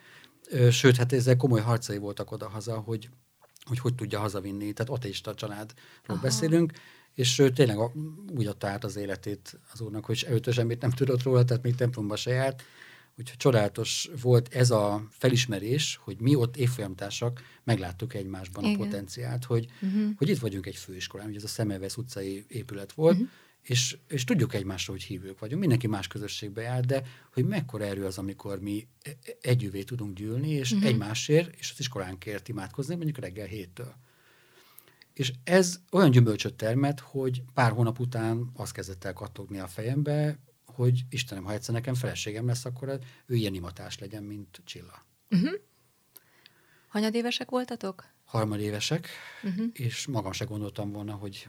[0.49, 3.09] ö, sőt, hát ezzel komoly harcai voltak oda-haza, hogy
[3.65, 6.21] hogy hogy tudja hazavinni, tehát ateista családról Aha.
[6.21, 6.71] beszélünk,
[7.13, 7.77] és ő tényleg
[8.35, 11.75] úgy adta át az életét az úrnak, hogy előtte semmit nem tudott róla, tehát még
[11.75, 12.63] templomba se járt,
[13.21, 18.75] Úgyhogy csodálatos volt ez a felismerés, hogy mi ott évfolyamtársak megláttuk egymásban Igen.
[18.75, 20.09] a potenciált, hogy, uh-huh.
[20.17, 23.29] hogy itt vagyunk egy főiskolán, ugye ez a Szemelvesz utcai épület volt, uh-huh.
[23.61, 27.03] és, és tudjuk egymásról, hogy hívők vagyunk, mindenki más közösségbe jár, de
[27.33, 30.87] hogy mekkora erő az, amikor mi e, e, együvé tudunk gyűlni, és uh-huh.
[30.87, 33.95] egymásért, és az iskolánkért imádkozni, mondjuk reggel héttől.
[35.13, 40.39] És ez olyan gyümölcsöt termet, hogy pár hónap után azt kezdett el kattogni a fejembe,
[40.73, 45.05] hogy Istenem, ha egyszer nekem feleségem lesz, akkor ő ilyen imatás legyen, mint Csilla.
[45.29, 45.51] Uh-huh.
[46.87, 48.05] Hanyadévesek voltatok?
[48.25, 49.07] Harmadévesek,
[49.43, 49.65] uh-huh.
[49.73, 51.47] és magam se gondoltam volna, hogy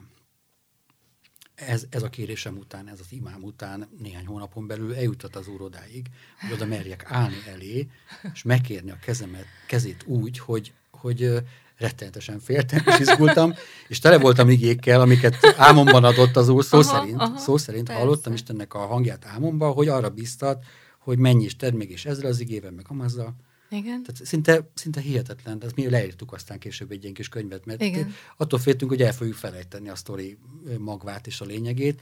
[1.54, 5.61] ez, ez a kérésem után, ez az imám után néhány hónapon belül eljutott az úr
[5.61, 6.06] odáig,
[6.40, 7.88] hogy oda merjek állni elé,
[8.32, 11.42] és megkérni a kezemet, kezét úgy, hogy, hogy
[11.82, 13.54] rettenetesen féltem és izgultam,
[13.88, 17.86] és tele voltam igékkel, amiket álmomban adott az úr, szó aha, szerint, aha, szó szerint
[17.86, 18.02] persze.
[18.02, 20.64] hallottam Istennek a hangját álmomban, hogy arra biztat,
[20.98, 23.36] hogy mennyi is tedd még, és ezzel az igével, meg amazzal.
[23.70, 24.02] Igen.
[24.02, 28.14] Tehát szinte, szinte hihetetlen, de mi leírtuk aztán később egy ilyen kis könyvet, mert Igen.
[28.36, 30.38] attól féltünk, hogy el fogjuk felejteni a sztori
[30.78, 32.00] magvát és a lényegét,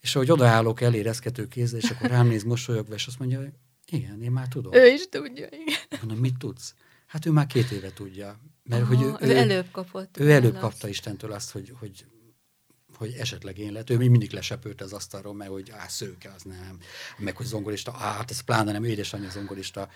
[0.00, 3.52] és ahogy odaállok elé reszkető kézzel, és akkor rám néz mosolyogva, és azt mondja, hogy
[3.90, 4.72] igen, én már tudom.
[4.72, 6.00] Ő is tudja, igen.
[6.00, 6.74] Mondom, mit tudsz?
[7.06, 8.38] Hát ő már két éve tudja.
[8.68, 10.18] Mert Aha, hogy ő, ő, előbb kapott.
[10.18, 10.60] Ő előbb azt.
[10.60, 12.04] kapta Istentől azt, hogy, hogy,
[12.94, 13.90] hogy esetleg én lett.
[13.90, 16.78] Ő még mindig lesepült az asztalról, mert hogy á, szőke, az nem.
[17.18, 19.88] Meg hogy zongorista, á, hát ez pláne nem, édesanyja zongorista.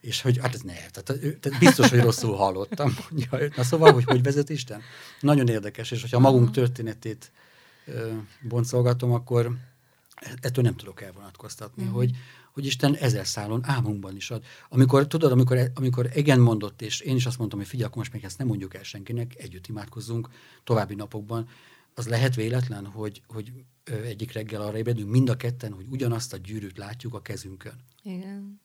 [0.00, 2.94] És hogy hát ez ne, tehát, tehát biztos, hogy rosszul hallottam.
[3.10, 3.48] Mondja.
[3.56, 4.82] Na szóval, hogy hogy vezet Isten?
[5.20, 7.32] Nagyon érdekes, és hogyha magunk történetét
[7.86, 9.56] ö, boncolgatom, akkor
[10.40, 11.98] ettől nem tudok elvonatkoztatni, uh-huh.
[11.98, 12.10] hogy,
[12.52, 14.44] hogy Isten ezer szálon álmunkban is ad.
[14.68, 18.12] Amikor, tudod, amikor, amikor igen mondott, és én is azt mondtam, hogy figyelj, akkor most
[18.12, 20.28] még ezt nem mondjuk el senkinek, együtt imádkozzunk
[20.64, 21.48] további napokban,
[21.94, 23.52] az lehet véletlen, hogy, hogy
[24.04, 27.76] egyik reggel arra ébredünk mind a ketten, hogy ugyanazt a gyűrűt látjuk a kezünkön.
[28.02, 28.61] Igen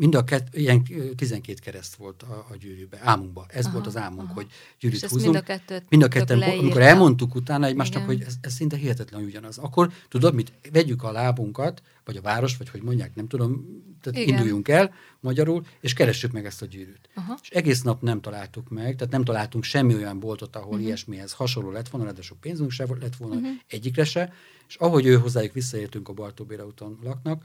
[0.00, 0.82] mind a kett, ilyen
[1.16, 3.44] 12 kereszt volt a, a gyűrűbe, álmunkban.
[3.48, 4.34] Ez aha, volt az álmunk, aha.
[4.34, 4.46] hogy
[4.80, 5.22] gyűrűt húzunk.
[5.22, 6.60] mind a kettőt mind a ketten, leírta.
[6.60, 8.16] amikor elmondtuk utána egymásnak, Igen.
[8.16, 9.58] hogy ez, ez szinte hihetetlen ugyanaz.
[9.58, 13.64] Akkor tudod mit, vegyük a lábunkat, vagy a város, vagy hogy mondják, nem tudom,
[14.00, 14.34] tehát Igen.
[14.34, 17.08] induljunk el magyarul, és keressük meg ezt a gyűrűt.
[17.14, 17.38] Aha.
[17.42, 20.84] És egész nap nem találtuk meg, tehát nem találtunk semmi olyan boltot, ahol uh-huh.
[20.84, 23.50] ilyesmihez hasonló lett volna, ráadásul pénzünk se lett volna, uh-huh.
[23.66, 24.32] egyikre se,
[24.68, 27.44] és ahogy ő hozzájuk visszaértünk a Bartóbéra úton laknak,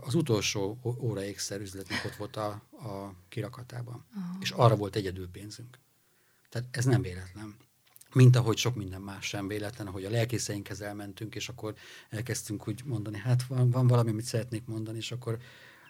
[0.00, 4.04] az utolsó óra ékszer üzletnek ott volt a, a kirakatában.
[4.08, 4.36] Uh-huh.
[4.40, 5.78] És arra volt egyedül pénzünk.
[6.48, 7.56] Tehát ez nem véletlen.
[8.12, 11.74] Mint ahogy sok minden más sem véletlen, ahogy a lelkészeinkhez elmentünk, és akkor
[12.08, 15.38] elkezdtünk úgy mondani, hát van, van valami, amit szeretnék mondani, és akkor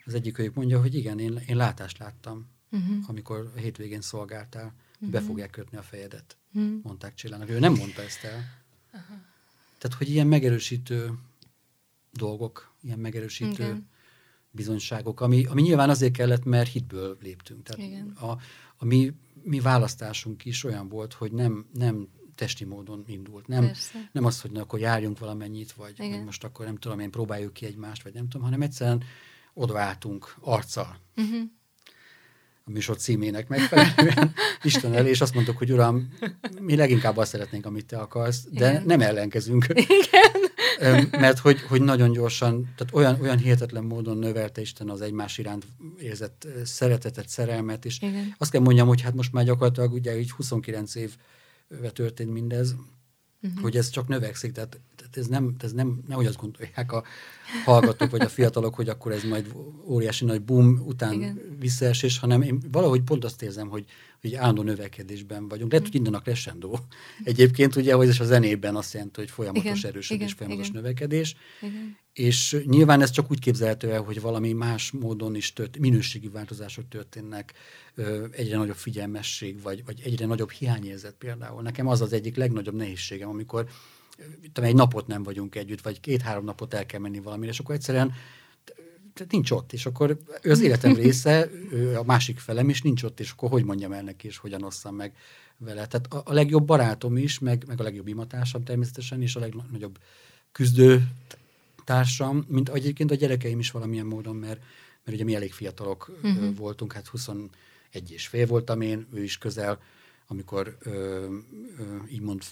[0.04, 2.96] az egyik őjük mondja, hogy igen, én, én látást láttam, uh-huh.
[3.06, 5.10] amikor a hétvégén szolgáltál, uh-huh.
[5.10, 6.82] be fogják kötni a fejedet, uh-huh.
[6.82, 7.48] mondták Csillának.
[7.48, 8.64] Ő nem mondta ezt el.
[8.92, 9.16] Uh-huh.
[9.78, 11.18] Tehát, hogy ilyen megerősítő
[12.12, 13.88] dolgok, ilyen megerősítő Igen.
[14.50, 17.62] bizonyságok, ami, ami nyilván azért kellett, mert hitből léptünk.
[17.62, 18.08] Tehát Igen.
[18.08, 18.30] a,
[18.76, 19.12] a mi,
[19.42, 23.46] mi választásunk is olyan volt, hogy nem, nem testi módon indult.
[23.46, 23.70] Nem,
[24.12, 27.52] nem az, hogy na, akkor járjunk valamennyit, vagy, vagy most akkor nem tudom, én próbáljuk
[27.52, 29.02] ki egymást, vagy nem tudom, hanem egyszerűen
[29.54, 31.00] odaálltunk arccal.
[31.16, 31.42] Uh-huh
[32.68, 36.08] a műsor címének megfelelően Isten elé, és azt mondtuk, hogy Uram,
[36.60, 38.82] mi leginkább azt szeretnénk, amit te akarsz, de Igen.
[38.86, 39.66] nem ellenkezünk.
[39.68, 40.27] Igen.
[41.10, 45.66] Mert hogy, hogy nagyon gyorsan, tehát olyan, olyan hihetetlen módon növelte Isten az egymás iránt
[45.98, 48.34] érzett szeretetet, szerelmet, és Igen.
[48.38, 51.16] azt kell mondjam, hogy hát most már gyakorlatilag ugye így 29 év
[51.92, 52.74] történt mindez,
[53.42, 53.60] uh-huh.
[53.60, 54.80] hogy ez csak növekszik, tehát
[55.16, 57.04] ez nem, ez nem, nehogy azt gondolják a
[57.64, 61.40] hallgatók vagy a fiatalok, hogy akkor ez majd óriási nagy boom után Igen.
[61.58, 63.84] visszaesés, hanem én valahogy pont azt érzem, hogy,
[64.20, 65.70] hogy állandó növekedésben vagyunk.
[65.70, 66.74] Lehet, hogy indanak crescendo.
[67.24, 69.90] Egyébként ugye, hogy ez a zenében azt jelenti, hogy folyamatos Igen.
[69.90, 70.36] erősödés, Igen.
[70.36, 70.82] folyamatos Igen.
[70.82, 71.36] növekedés.
[71.60, 71.96] Igen.
[72.12, 76.88] És nyilván ez csak úgy képzelhető el, hogy valami más módon is tört, minőségi változások
[76.88, 77.52] történnek,
[78.30, 81.62] egyre nagyobb figyelmesség, vagy, vagy egyre nagyobb hiányérzet például.
[81.62, 83.68] Nekem az az egyik legnagyobb nehézségem, amikor
[84.52, 88.12] egy napot nem vagyunk együtt, vagy két-három napot el kell menni valamire, és akkor egyszerűen
[89.14, 93.02] tehát nincs ott, és akkor ő az életem része, ő a másik felem, és nincs
[93.02, 95.12] ott, és akkor hogy mondjam el neki, és hogyan osszam meg
[95.56, 95.86] vele.
[95.86, 99.98] Tehát a, a legjobb barátom is, meg, meg a legjobb imatársam természetesen, és a legnagyobb
[100.52, 101.08] küzdő
[101.84, 104.60] társam, mint egyébként a gyerekeim is valamilyen módon, mert,
[105.04, 106.56] mert ugye mi elég fiatalok uh-huh.
[106.56, 107.50] voltunk, hát 21
[107.90, 109.80] egy és fél voltam én, ő is közel,
[110.30, 110.90] amikor ö,
[111.78, 112.42] ö, így mond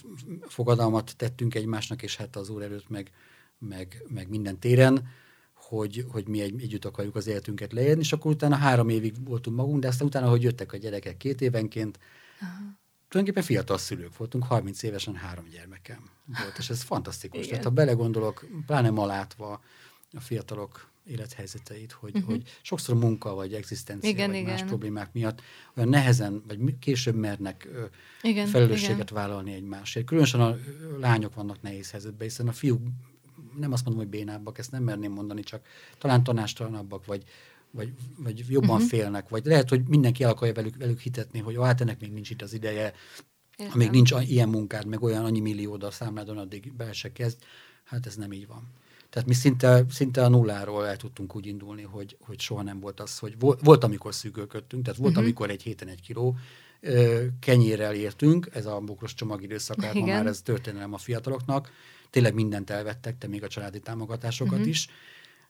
[0.47, 3.11] fogadalmat tettünk egymásnak, és hát az úr előtt meg,
[3.57, 5.07] meg, meg minden téren,
[5.53, 9.57] hogy, hogy mi egy, együtt akarjuk az életünket leérni, és akkor utána három évig voltunk
[9.57, 11.99] magunk, de aztán utána, hogy jöttek a gyerekek két évenként,
[12.41, 12.51] Aha.
[13.07, 17.37] tulajdonképpen fiatal szülők voltunk, 30 évesen három gyermekem volt, és ez fantasztikus.
[17.37, 17.49] Igen.
[17.49, 19.61] Tehát ha belegondolok, pláne ma látva
[20.11, 22.29] a fiatalok élethelyzeteit, hogy, uh-huh.
[22.29, 24.51] hogy sokszor munka vagy egzisztencia igen, vagy igen.
[24.51, 25.41] más problémák miatt
[25.75, 27.67] olyan nehezen, vagy később mernek
[28.21, 29.13] igen, felelősséget igen.
[29.13, 30.05] vállalni egymásért.
[30.05, 30.57] Különösen a
[30.99, 32.81] lányok vannak nehéz helyzetben, hiszen a fiúk
[33.59, 35.65] nem azt mondom, hogy bénábbak, ezt nem merném mondani, csak
[35.97, 37.23] talán tanástalanabbak, vagy,
[37.71, 38.87] vagy, vagy jobban uh-huh.
[38.87, 42.29] félnek, vagy lehet, hogy mindenki el akarja velük, velük hitetni, hogy hát ennek még nincs
[42.29, 42.93] itt az ideje,
[43.57, 43.73] Értem.
[43.73, 47.37] amíg nincs ilyen munkád, meg olyan annyi millió a számládon, addig be se kezd.
[47.83, 48.71] Hát ez nem így van.
[49.17, 52.99] Tehát mi szinte, szinte a nulláról el tudtunk úgy indulni, hogy, hogy soha nem volt
[52.99, 55.25] az, hogy volt, volt amikor szűkölködtünk, tehát volt, uh-huh.
[55.25, 56.37] amikor egy héten egy kiló
[57.39, 61.71] kenyérrel értünk, ez a bokros csomag időszakát, ma már ez történelem a fiataloknak,
[62.09, 64.67] tényleg mindent elvettek, te még a családi támogatásokat uh-huh.
[64.67, 64.87] is,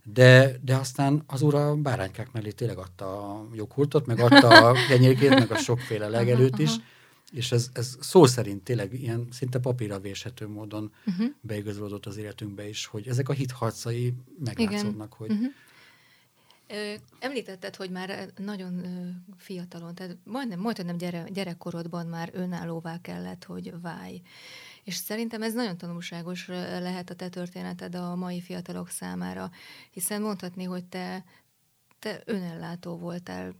[0.03, 4.75] de, de aztán az úr a báránykák mellé tényleg adta a joghurtot, meg adta a
[4.88, 6.71] kenyérkét, meg a sokféle legelőt is,
[7.31, 11.27] és ez, ez szó szerint tényleg ilyen szinte papírra véshető módon uh-huh.
[11.41, 15.51] beigazolódott az életünkbe is, hogy ezek a hitharcai meglátszódnak, hogy uh-huh.
[17.19, 18.85] Említetted, hogy már nagyon
[19.37, 24.21] fiatalon, tehát majdnem, majdnem gyere, gyerekkorodban már önállóvá kellett, hogy válj.
[24.83, 29.51] És szerintem ez nagyon tanulságos lehet a te történeted a mai fiatalok számára,
[29.91, 31.23] hiszen mondhatni, hogy te,
[31.99, 33.55] te önellátó voltál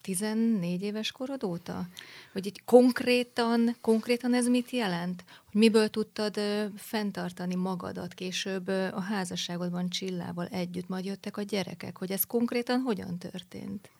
[0.00, 1.88] 14 éves korod óta?
[2.32, 5.24] Hogy így konkrétan, konkrétan ez mit jelent?
[5.50, 11.42] Hogy miből tudtad ö, fenntartani magadat később ö, a házasságodban Csillával együtt, majd jöttek a
[11.42, 13.90] gyerekek, hogy ez konkrétan hogyan történt?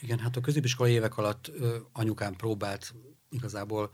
[0.00, 2.94] Igen, hát a középiskolai évek alatt ö, anyukám próbált
[3.30, 3.90] igazából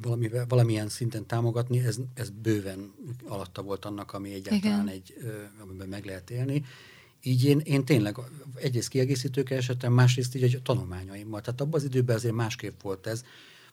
[0.00, 2.94] valamivel, valamilyen szinten támogatni, ez, ez bőven
[3.26, 4.88] alatta volt annak, ami egyáltalán Igen.
[4.88, 6.64] egy, ö, amiben meg lehet élni
[7.22, 8.16] így én, én tényleg
[8.54, 11.40] egyrészt kiegészítő keresetem, másrészt így a tanulmányaimmal.
[11.40, 13.24] Tehát abban az időben azért másképp volt ez.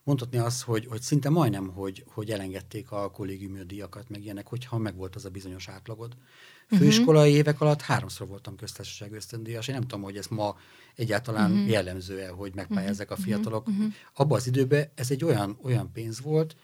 [0.04, 4.78] Mondhatni azt, hogy, hogy szinte majdnem, hogy, hogy elengedték a kollégiumi díjakat, meg ilyenek, hogyha
[4.78, 6.18] megvolt az a bizonyos átlagod.
[6.70, 6.82] Mhm.
[6.82, 7.38] Főiskolai uh-huh.
[7.38, 9.68] évek alatt háromszor voltam köztársaság ösztöndíjas.
[9.68, 10.58] Én nem tudom, hogy ez ma
[10.96, 11.70] egyáltalán uh-huh.
[11.70, 13.68] jellemző-e, hogy megpályázzák a fiatalok.
[13.68, 13.94] Uh-huh.
[14.14, 16.56] Abban az időben ez egy olyan, olyan pénz volt,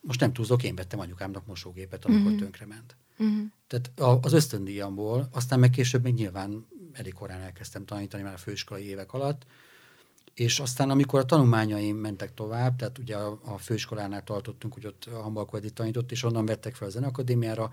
[0.00, 2.40] most nem túlzok, én vettem anyukámnak mosógépet, amikor uh-huh.
[2.40, 2.96] tönkrement.
[3.22, 3.44] Uh-huh.
[3.66, 8.88] Tehát az ösztöndíjamból, aztán meg később még nyilván elég korán elkezdtem tanítani már a főiskolai
[8.88, 9.46] évek alatt,
[10.34, 15.08] és aztán, amikor a tanulmányaim mentek tovább, tehát ugye a, a főiskolánál tartottunk, hogy ott
[15.12, 17.72] Hambalko Edith tanított, és onnan vettek fel a Zeneakadémiára,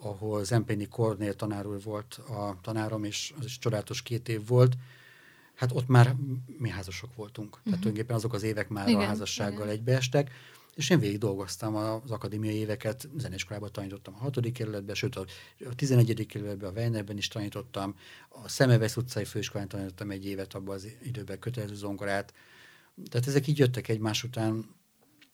[0.00, 4.76] ahol Zempéni Kornél tanár úr volt a tanárom, és az is csodálatos két év volt.
[5.54, 6.16] Hát ott már
[6.58, 7.48] mi házasok voltunk.
[7.48, 7.62] Uh-huh.
[7.64, 9.68] Tehát tulajdonképpen azok az évek már igen, a házassággal igen.
[9.68, 10.30] egybeestek.
[10.74, 14.52] És én végig dolgoztam az akadémiai éveket, zeneiskolában tanítottam a 6.
[14.52, 15.26] kerületben, sőt a
[15.76, 16.26] 11.
[16.26, 17.96] kerületben, a Weinerben is tanítottam,
[18.28, 22.34] a Szemevesz utcai főiskolán tanítottam egy évet abban az időben kötelező zongorát.
[23.10, 24.74] Tehát ezek így jöttek egymás után.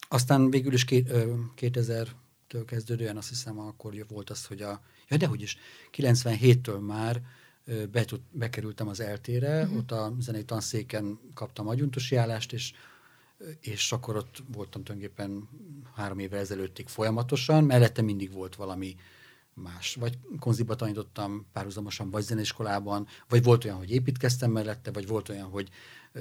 [0.08, 1.08] Aztán végül is két,
[1.56, 5.56] 2000-től kezdődően azt hiszem akkor volt az, hogy a, ja dehogy is,
[5.96, 7.22] 97-től már
[7.90, 9.76] betud, bekerültem az eltére, uh-huh.
[9.76, 12.72] ott a zenei tanszéken kaptam agyuntosi állást, és
[13.60, 15.48] és akkor ott voltam tulajdonképpen
[15.94, 18.96] három évvel ezelőttig folyamatosan, mellette mindig volt valami
[19.54, 19.94] más.
[19.94, 25.48] Vagy konziba tanítottam párhuzamosan, vagy zeneiskolában, vagy volt olyan, hogy építkeztem mellette, vagy volt olyan,
[25.48, 25.68] hogy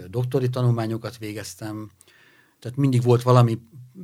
[0.07, 1.91] doktori tanulmányokat végeztem,
[2.59, 3.59] tehát mindig volt valami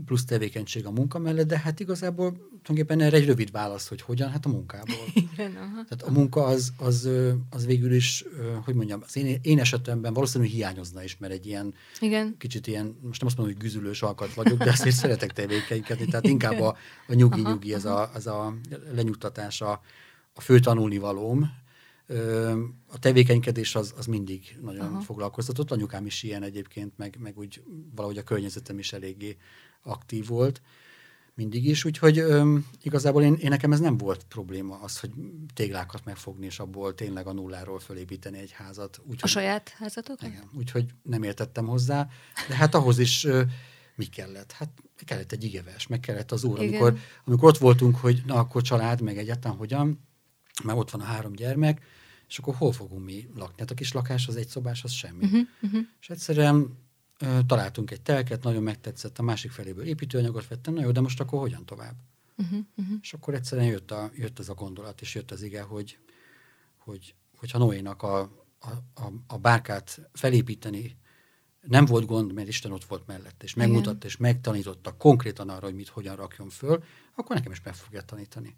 [0.06, 4.30] plusz tevékenység a munka mellett, de hát igazából tulajdonképpen erre egy rövid válasz, hogy hogyan,
[4.30, 5.06] hát a munkából.
[5.34, 5.84] Igen, aha.
[5.84, 7.10] Tehát a munka az, az,
[7.50, 8.26] az végül is,
[8.64, 12.36] hogy mondjam, az én, én esetemben valószínűleg hiányozna is, mert egy ilyen Igen.
[12.38, 16.28] kicsit ilyen, most nem azt mondom, hogy güzülős alkat vagyok, de azért szeretek tevékenykedni, tehát
[16.28, 16.76] inkább a,
[17.08, 18.56] a nyugi-nyugi, ez a, ez a
[18.94, 19.82] lenyugtatás a,
[20.34, 21.52] a fő tanulnivalóm,
[22.88, 25.02] a tevékenykedés az, az mindig nagyon Aha.
[25.02, 25.72] foglalkoztatott.
[25.72, 27.64] Anyukám is ilyen egyébként, meg, meg úgy
[27.96, 29.38] valahogy a környezetem is eléggé
[29.84, 30.62] aktív volt
[31.36, 35.12] mindig is, úgyhogy öm, igazából én, én nekem ez nem volt probléma az, hogy
[35.54, 39.02] téglákat megfogni, és abból tényleg a nulláról fölépíteni egy házat.
[39.04, 40.22] Úgy, a saját házatok?
[40.22, 42.08] Igen, úgyhogy nem értettem hozzá,
[42.48, 43.42] de hát ahhoz is ö,
[43.96, 44.52] mi kellett?
[44.52, 44.70] Hát
[45.06, 46.60] kellett egy igeves, meg kellett az úr.
[46.60, 50.08] Amikor, amikor ott voltunk, hogy na akkor család, meg egyáltalán hogyan,
[50.64, 51.82] már ott van a három gyermek,
[52.28, 53.56] és akkor hol fogunk mi lakni?
[53.60, 55.26] Hát a kis lakás az egy szobás, az semmi.
[55.26, 55.82] Uh-huh, uh-huh.
[56.02, 56.78] És egyszerűen
[57.20, 61.20] ö, találtunk egy telket, nagyon megtetszett, a másik feléből építőanyagot vettem, na jó, de most
[61.20, 61.96] akkor hogyan tovább?
[62.38, 62.98] Uh-huh, uh-huh.
[63.02, 65.98] És akkor egyszerűen jött, a, jött ez a gondolat, és jött az ige, hogy,
[66.78, 68.20] hogy hogyha Noénak a,
[68.60, 70.98] a, a, a bárkát felépíteni
[71.68, 74.08] nem volt gond, mert Isten ott volt mellett, és megmutatta, Igen.
[74.08, 76.84] és megtanította konkrétan arra, hogy mit hogyan rakjon föl,
[77.16, 78.56] akkor nekem is meg fogja tanítani.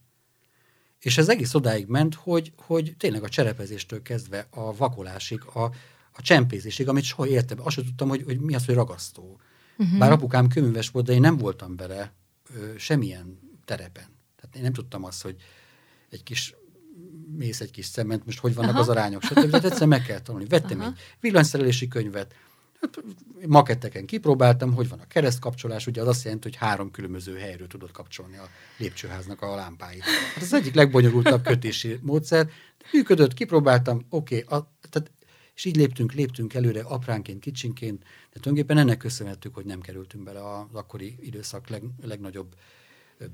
[1.00, 5.64] És ez egész odáig ment, hogy, hogy tényleg a cserepezéstől kezdve a vakolásig, a,
[6.12, 9.40] a csempézésig, amit soha értem, azt sem tudtam, hogy, hogy mi az, hogy ragasztó.
[9.78, 9.98] Uh-huh.
[9.98, 12.14] Bár apukám kőműves volt, de én nem voltam vele
[12.56, 14.06] ö, semmilyen terepen.
[14.36, 15.36] Tehát én nem tudtam azt, hogy
[16.10, 16.56] egy kis
[17.36, 18.80] mész egy kis cement, most hogy vannak Aha.
[18.80, 19.34] az arányok, stb.
[19.34, 20.48] Tehát egyszer meg kell tanulni.
[20.48, 20.90] Vettem Aha.
[20.90, 22.34] egy villanyszerelési könyvet,
[22.82, 23.04] hát
[23.48, 27.92] maketteken kipróbáltam, hogy van a keresztkapcsolás, ugye az azt jelenti, hogy három különböző helyről tudod
[27.92, 30.04] kapcsolni a lépcsőháznak a lámpáit.
[30.34, 32.50] Hát az egyik legbonyolultabb kötési módszer.
[32.92, 34.60] Működött, kipróbáltam, oké, okay,
[34.90, 35.12] tehát
[35.58, 40.54] és így léptünk, léptünk előre apránként, kicsinként, de tulajdonképpen ennek köszönhetők, hogy nem kerültünk bele
[40.54, 42.56] az akkori időszak leg, legnagyobb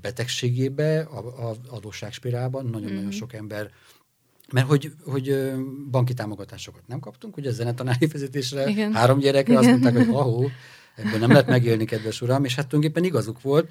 [0.02, 2.66] betegségébe, a, a adósságspirálban.
[2.66, 3.10] Nagyon-nagyon mm-hmm.
[3.10, 3.72] sok ember
[4.52, 5.54] mert hogy, hogy
[5.92, 8.94] banki támogatásokat nem kaptunk, ugye zenetanári fizetésre, Igen.
[8.94, 10.50] három gyerekre, azt mondták, hogy ahó,
[10.96, 13.70] ebből nem lehet megélni, kedves uram, és hát tulajdonképpen igazuk volt,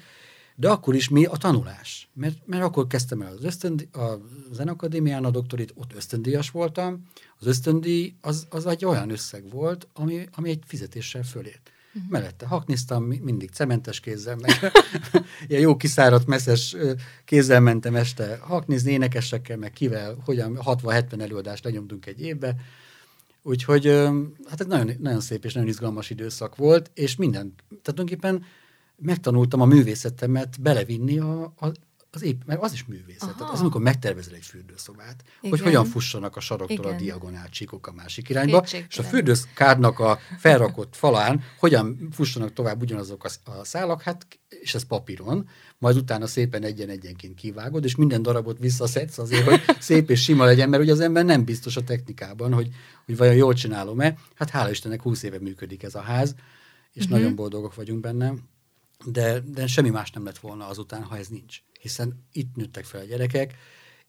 [0.55, 2.09] de akkor is mi a tanulás.
[2.13, 4.13] Mert, mert akkor kezdtem el az ösztöndi, a
[4.51, 7.07] Zenakadémián a doktorit, ott ösztöndíjas voltam.
[7.39, 11.71] Az ösztöndíj az, az egy olyan összeg volt, ami, ami egy fizetéssel fölért.
[11.95, 12.11] Uh-huh.
[12.11, 14.71] Mellette hakniztam, mindig cementes kézzel, meg
[15.47, 16.75] ilyen jó kiszáradt, messzes
[17.25, 22.55] kézzel mentem este haknizni, énekesekkel, meg kivel, hogyan 60-70 előadást lenyomtunk egy évbe.
[23.43, 23.85] Úgyhogy
[24.49, 28.45] hát ez nagyon, nagyon szép és nagyon izgalmas időszak volt, és minden, tehát tulajdonképpen
[28.95, 31.71] megtanultam a művészetemet belevinni a, a,
[32.15, 33.35] az épp, mert az is művészet.
[33.35, 35.49] Tehát az, amikor megtervezel egy fürdőszobát, Igen.
[35.49, 36.93] hogy hogyan fussanak a saroktól Igen.
[36.93, 42.81] a diagonál csíkok a másik irányba, és a fürdőszkádnak a felrakott falán hogyan fussanak tovább
[42.81, 48.21] ugyanazok a, a szálak, hát, és ez papíron, majd utána szépen egyen-egyenként kivágod, és minden
[48.21, 51.83] darabot visszaszedsz azért, hogy szép és sima legyen, mert ugye az ember nem biztos a
[51.83, 52.69] technikában, hogy,
[53.05, 54.15] hogy vajon jól csinálom-e.
[54.35, 56.35] Hát hála Istennek 20 éve működik ez a ház,
[56.93, 57.17] és uh-huh.
[57.17, 58.33] nagyon boldogok vagyunk benne
[59.05, 61.61] de, de semmi más nem lett volna azután, ha ez nincs.
[61.83, 63.55] Hiszen itt nőttek fel a gyerekek,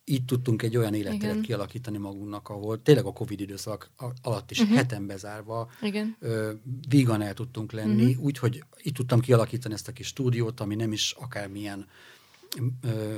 [0.04, 3.90] itt tudtunk egy olyan életet kialakítani magunknak, ahol tényleg a Covid időszak
[4.22, 4.76] alatt is uh-huh.
[4.76, 6.16] heten bezárva Igen.
[6.20, 6.52] Ö,
[6.88, 8.24] vígan el tudtunk lenni, uh-huh.
[8.24, 11.86] úgyhogy itt tudtam kialakítani ezt a kis stúdiót, ami nem is akármilyen
[12.82, 13.16] ö,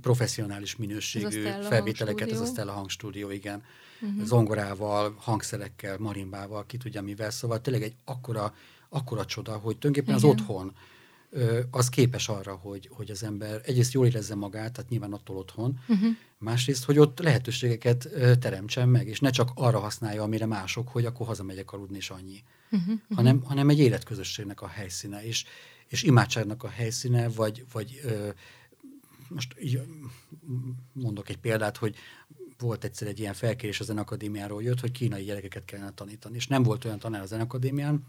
[0.00, 3.62] professzionális minőségű ez felvételeket, ez a Stella hangstúdió, igen.
[4.00, 4.24] Uh-huh.
[4.24, 8.54] Zongorával, hangszerekkel, marimbával, ki tudja mivel, szóval tényleg egy akkora,
[8.88, 10.30] akkora csoda, hogy tulajdonképpen igen.
[10.30, 10.72] az otthon,
[11.70, 15.78] az képes arra, hogy, hogy az ember egyrészt jól érezze magát, tehát nyilván attól otthon,
[15.88, 16.08] uh-huh.
[16.38, 18.08] másrészt, hogy ott lehetőségeket
[18.40, 22.42] teremtsen meg, és ne csak arra használja, amire mások, hogy akkor hazamegyek aludni, és annyi.
[22.70, 23.00] Uh-huh.
[23.14, 25.44] Hanem, hanem egy életközösségnek a helyszíne, és,
[25.88, 28.28] és imádságnak a helyszíne, vagy, vagy ö,
[29.28, 29.56] most
[30.92, 31.94] mondok egy példát, hogy
[32.58, 36.62] volt egyszer egy ilyen felkérés a Zenakadémiáról jött, hogy kínai gyerekeket kellene tanítani, és nem
[36.62, 38.06] volt olyan tanár a Zenakadémián,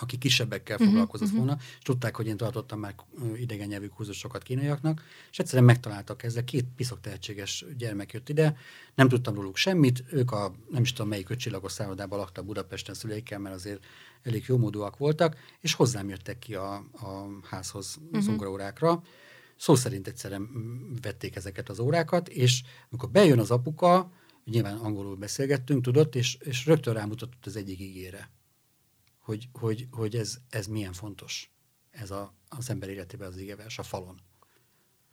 [0.00, 1.44] aki kisebbekkel uh-huh, foglalkozott uh-huh.
[1.44, 2.94] volna, és tudták, hogy én tartottam már
[3.36, 8.56] idegen nyelvű kurzusokat kínaiaknak, és egyszerűen megtaláltak ezzel, két piszok tehetséges gyermek jött ide,
[8.94, 13.38] nem tudtam róluk semmit, ők a nem is tudom melyik ötcsillagos szállodában laktak Budapesten szüleikkel,
[13.38, 13.84] mert azért
[14.22, 18.22] elég jó módúak voltak, és hozzám jöttek ki a, a házhoz uh-huh.
[18.22, 19.02] zongoraórákra,
[19.56, 20.48] szó szerint egyszerűen
[21.02, 24.12] vették ezeket az órákat, és amikor bejön az apuka,
[24.44, 28.30] nyilván angolul beszélgettünk, tudott, és, és rögtön rámutatott az egyik ígére
[29.26, 31.50] hogy, hogy, hogy ez, ez milyen fontos,
[31.90, 34.20] ez a, az ember életében az igevers a falon.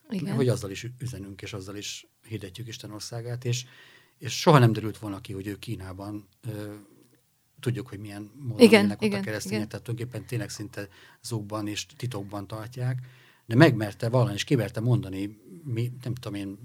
[0.09, 0.35] Igen.
[0.35, 3.65] Hogy azzal is üzenünk, és azzal is hirdetjük Isten országát, és,
[4.17, 6.73] és soha nem derült volna ki, hogy ő Kínában ö,
[7.59, 10.87] tudjuk, hogy milyen módon igen, ott igen, a keresztények, tehát tulajdonképpen tényleg szinte
[11.21, 12.99] zókban és titokban tartják,
[13.45, 16.57] de megmerte valami, és kiverte mondani, mi, nem tudom én,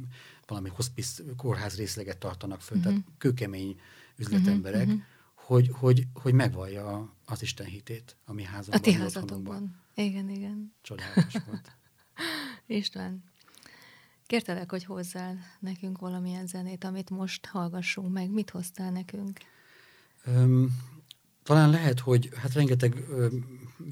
[0.46, 2.92] valami hospice kórház részleget tartanak föl, uh-huh.
[2.92, 3.80] tehát kőkemény
[4.16, 5.02] üzletemberek, uh-huh
[5.48, 8.78] hogy, hogy, hogy megvallja az Isten hitét a mi házunkban.
[8.78, 9.80] A ti házatokban.
[9.94, 10.74] Igen, igen.
[10.82, 11.72] Csodálatos volt.
[12.66, 13.24] István,
[14.26, 18.30] kértelek, hogy hozzál nekünk valamilyen zenét, amit most hallgassunk meg.
[18.30, 19.38] Mit hoztál nekünk?
[20.26, 20.76] Um,
[21.42, 23.26] talán lehet, hogy hát rengeteg ö,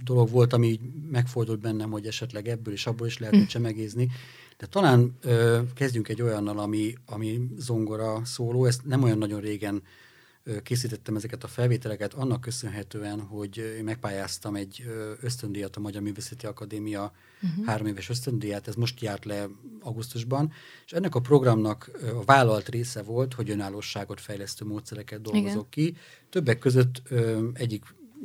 [0.05, 3.47] dolog volt, ami megfordult bennem, hogy esetleg ebből és abból is lehetne hm.
[3.47, 4.09] csemegézni,
[4.57, 9.83] de talán ö, kezdjünk egy olyannal, ami, ami zongora szóló, ezt nem olyan nagyon régen
[10.63, 14.85] készítettem ezeket a felvételeket annak köszönhetően, hogy megpályáztam egy
[15.21, 17.67] ösztöndíjat a Magyar Művészeti Akadémia uh-huh.
[17.67, 19.49] három éves ösztöndíját, ez most járt le
[19.81, 20.53] augusztusban,
[20.87, 25.93] és ennek a programnak a vállalt része volt, hogy önállóságot fejlesztő módszereket dolgozok Igen.
[25.93, 25.99] ki.
[26.31, 27.03] Többek között
[27.53, 27.85] egyik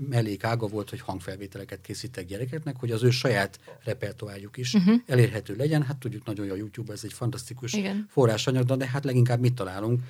[0.10, 4.96] mellékága volt, hogy hangfelvételeket készítek gyerekeknek, hogy az ő saját repertoárjuk is uh-huh.
[5.06, 5.84] elérhető legyen.
[5.84, 8.08] Hát tudjuk, nagyon jó a YouTube, ez egy fantasztikus Igen.
[8.10, 10.02] forrásanyag, de hát leginkább mit találunk?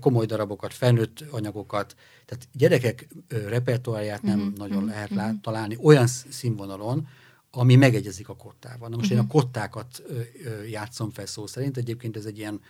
[0.00, 1.94] Komoly darabokat, felnőtt anyagokat.
[2.26, 7.08] Tehát gyerekek repertoárját nem uh-huh, nagyon uh-huh, lehet lát, találni olyan színvonalon,
[7.50, 8.88] ami megegyezik a kottával.
[8.88, 9.24] Na most uh-huh.
[9.24, 12.60] én a kottákat ö, ö, játszom fel szó szerint, egyébként ez egy ilyen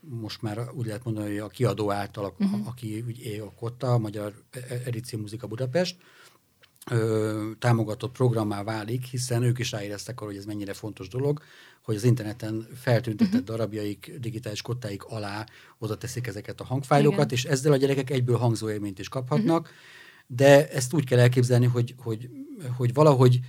[0.00, 2.68] most már úgy lehet mondani, hogy a kiadó által, uh-huh.
[2.68, 4.34] aki úgy él a Kotta, a Magyar
[4.84, 5.96] Edíció Muzika Budapest,
[6.90, 11.42] ö, támogatott programmá válik, hiszen ők is ráéreztek arra, hogy ez mennyire fontos dolog,
[11.88, 13.46] hogy az interneten feltüntetett uh-huh.
[13.46, 15.46] darabjaik, digitális kottáik alá
[15.78, 17.34] oda teszik ezeket a hangfájlokat, Igen.
[17.36, 19.76] és ezzel a gyerekek egyből hangzóélményt is kaphatnak, uh-huh.
[20.26, 22.28] de ezt úgy kell elképzelni, hogy, hogy,
[22.76, 23.40] hogy valahogy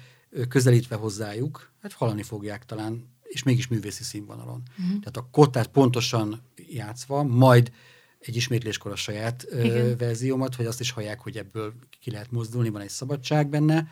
[0.50, 4.64] közelítve hozzájuk, hát hallani fogják talán, és mégis művészi színvonalon.
[4.70, 4.88] Uh-huh.
[4.88, 7.72] Tehát a kottát pontosan játszva, majd
[8.20, 12.70] egy ismétléskor a saját ö, verziómat, hogy azt is hallják, hogy ebből ki lehet mozdulni,
[12.70, 13.88] van egy szabadság benne,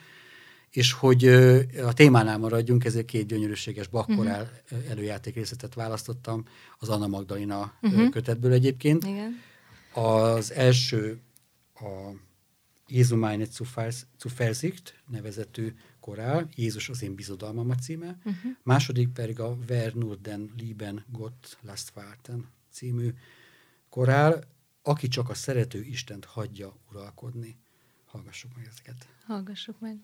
[0.78, 1.25] és hogy
[1.84, 4.89] a témánál maradjunk, ezért két gyönyörűséges bakkorál uh-huh.
[4.89, 6.43] előjáték részletet választottam,
[6.78, 8.09] az Anna Magdalena uh-huh.
[8.09, 9.03] kötetből egyébként.
[9.03, 9.39] Igen.
[9.93, 11.21] Az első
[11.73, 12.11] a
[12.88, 18.51] Jézu meine zu Versicht nevezetű korál, Jézus az én bizodalmam a címe, uh-huh.
[18.63, 23.13] második pedig a Wer nur den lieben Gott lasst warten című
[23.89, 24.43] korál,
[24.82, 27.57] aki csak a szerető Istent hagyja uralkodni.
[28.05, 29.07] Hallgassuk meg ezeket.
[29.25, 29.97] Hallgassuk meg.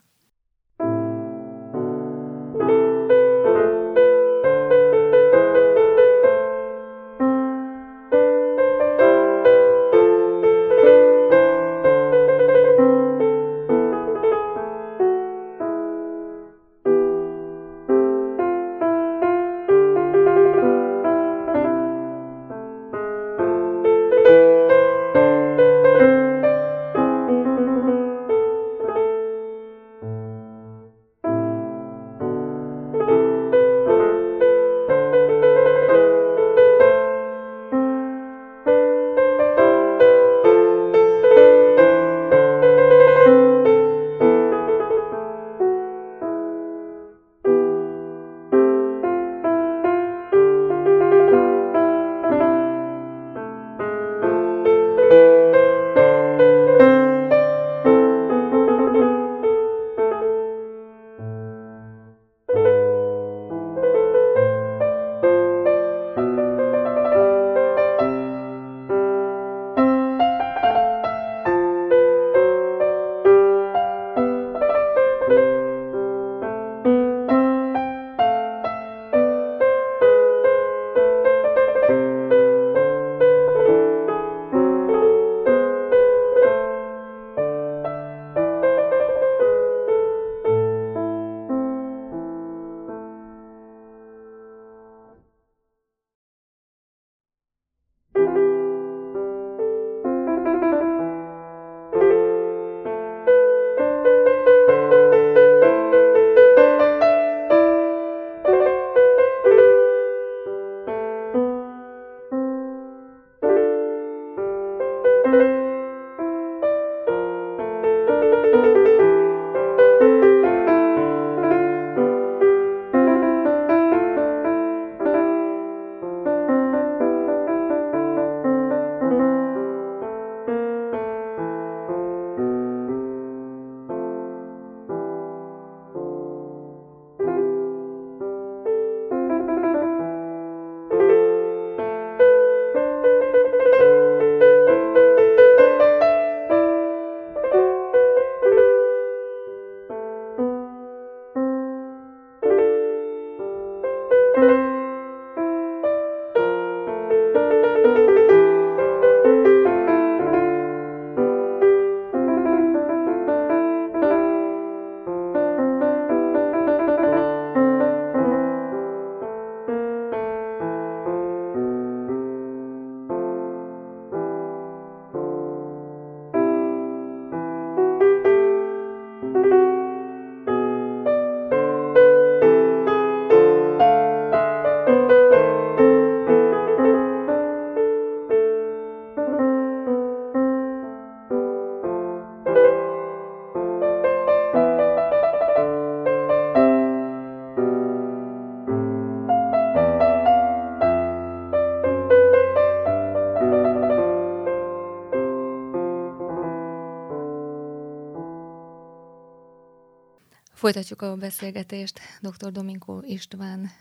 [210.64, 212.52] Folytatjuk a beszélgetést dr.
[212.52, 213.72] Dominko István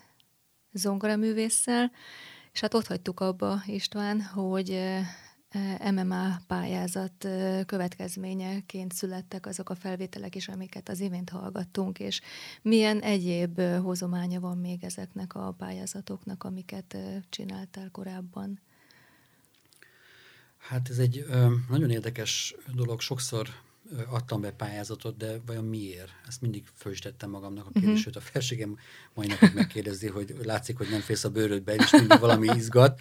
[0.72, 1.90] zongoraművésszel,
[2.52, 4.78] És hát ott hagytuk abba, István, hogy
[5.94, 7.28] MMA pályázat
[7.66, 12.20] következményeként születtek azok a felvételek is, amiket az imént hallgattunk, és
[12.62, 16.96] milyen egyéb hozománya van még ezeknek a pályázatoknak, amiket
[17.30, 18.60] csináltál korábban?
[20.58, 21.24] Hát ez egy
[21.68, 23.00] nagyon érdekes dolog.
[23.00, 23.48] Sokszor
[24.08, 26.10] adtam be pályázatot, de vajon miért?
[26.28, 28.04] Ezt mindig föl is tettem magamnak a kérdést, uh-huh.
[28.04, 28.76] sőt a felségem
[29.14, 33.00] mai napig megkérdezi, hogy látszik, hogy nem félsz a bőrödbe, és mindig valami izgat.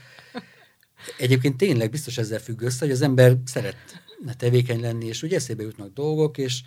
[1.17, 5.63] Egyébként tényleg biztos ezzel függ össze, hogy az ember szeretne tevékeny lenni, és ugye eszébe
[5.63, 6.61] jutnak dolgok, és,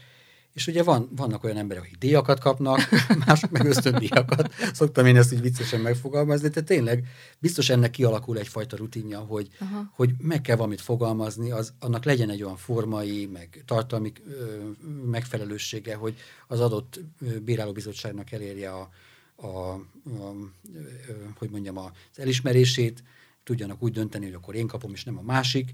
[0.54, 2.80] és ugye van, vannak olyan emberek, akik díjakat kapnak,
[3.26, 4.52] mások meg ösztöndíjakat.
[4.72, 7.06] Szoktam én ezt így viccesen megfogalmazni, de tényleg
[7.38, 9.48] biztos ennek kialakul egyfajta rutinja, hogy,
[9.90, 14.68] hogy meg kell valamit fogalmazni, az, annak legyen egy olyan formai, meg tartalmi ö,
[15.10, 16.14] megfelelőssége, hogy
[16.48, 17.00] az adott
[17.44, 18.88] bírálóbizottságnak elérje a,
[19.36, 20.34] a, a, a,
[21.38, 23.02] hogy mondjam, az elismerését,
[23.44, 25.72] tudjanak úgy dönteni, hogy akkor én kapom, és nem a másik.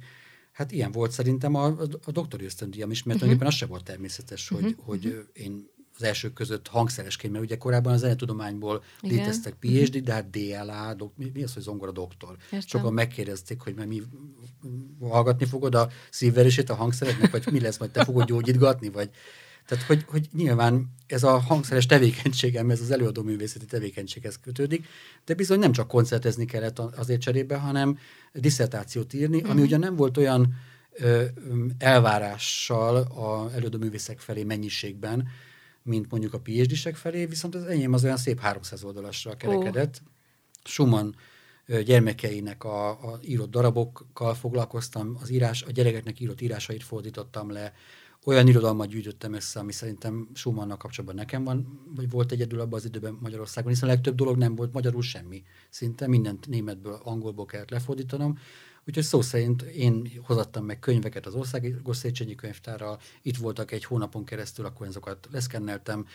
[0.53, 3.47] Hát ilyen volt szerintem a, a, a doktori ösztöndíjam is, mert uh-huh.
[3.47, 4.85] az se volt természetes, hogy, uh-huh.
[4.85, 5.69] hogy én
[6.01, 9.17] az elsők között hangszeresként, mert ugye korábban az zenetudományból Igen.
[9.17, 12.37] léteztek PhD, de hát DLA, dok, mi, mi az, hogy zongora doktor?
[12.45, 12.61] Értem.
[12.61, 14.03] Sokan megkérdezték, hogy mi
[15.01, 19.11] hallgatni fogod a szívverését a hangszereknek, vagy mi lesz, vagy te fogod gyógyítgatni, vagy
[19.67, 24.87] tehát, hogy, hogy nyilván ez a hangszeres tevékenységem, ez az előadó művészeti tevékenységhez kötődik,
[25.25, 27.99] de bizony nem csak koncertezni kellett azért cserébe, hanem
[28.33, 29.65] diszertációt írni, ami mm.
[29.65, 30.55] ugyan nem volt olyan
[30.93, 31.25] ö,
[31.79, 35.29] elvárással a előadó művészek felé mennyiségben,
[35.83, 40.01] mint mondjuk a phd felé, viszont az enyém az olyan szép 300 oldalasra kerekedett.
[40.03, 40.09] Oh.
[40.65, 41.15] Schumann
[41.85, 47.73] gyermekeinek a, a írott darabokkal foglalkoztam, az írás, a gyerekeknek írott írásait fordítottam le,
[48.25, 52.85] olyan irodalmat gyűjtöttem össze, ami szerintem Schumannnal kapcsolatban nekem van, vagy volt egyedül abban az
[52.85, 55.43] időben Magyarországon, hiszen a legtöbb dolog nem volt magyarul semmi.
[55.71, 58.39] Szinte mindent németből, angolból kellett lefordítanom.
[58.87, 64.25] Úgyhogy szó szerint én hozattam meg könyveket az Országos Széchenyi Könyvtárral, itt voltak egy hónapon
[64.25, 66.07] keresztül, akkor azokat leszkenneltem,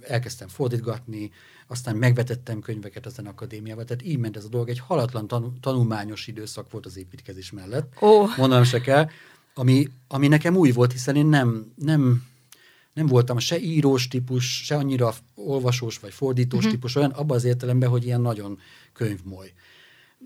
[0.00, 1.30] elkezdtem fordítgatni,
[1.66, 4.68] aztán megvetettem könyveket az akadémiával, tehát így ment ez a dolog.
[4.68, 5.28] Egy halatlan
[5.60, 8.36] tanulmányos időszak volt az építkezés mellett, oh.
[8.36, 9.08] mondanom se kell
[9.58, 12.22] ami, ami nekem új volt, hiszen én nem, nem,
[12.92, 16.72] nem voltam se írós típus, se annyira olvasós vagy fordítós uh-huh.
[16.72, 18.58] típus, olyan abban az értelemben, hogy ilyen nagyon
[18.92, 19.52] könyvmoly.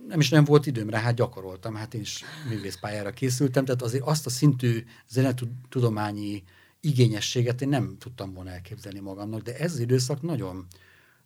[0.08, 4.06] Nem is nem volt időm rá, hát gyakoroltam, hát én is művészpályára készültem, tehát azért
[4.06, 6.42] azt a szintű zenetudományi
[6.80, 10.66] igényességet én nem tudtam volna elképzelni magamnak, de ez az időszak nagyon,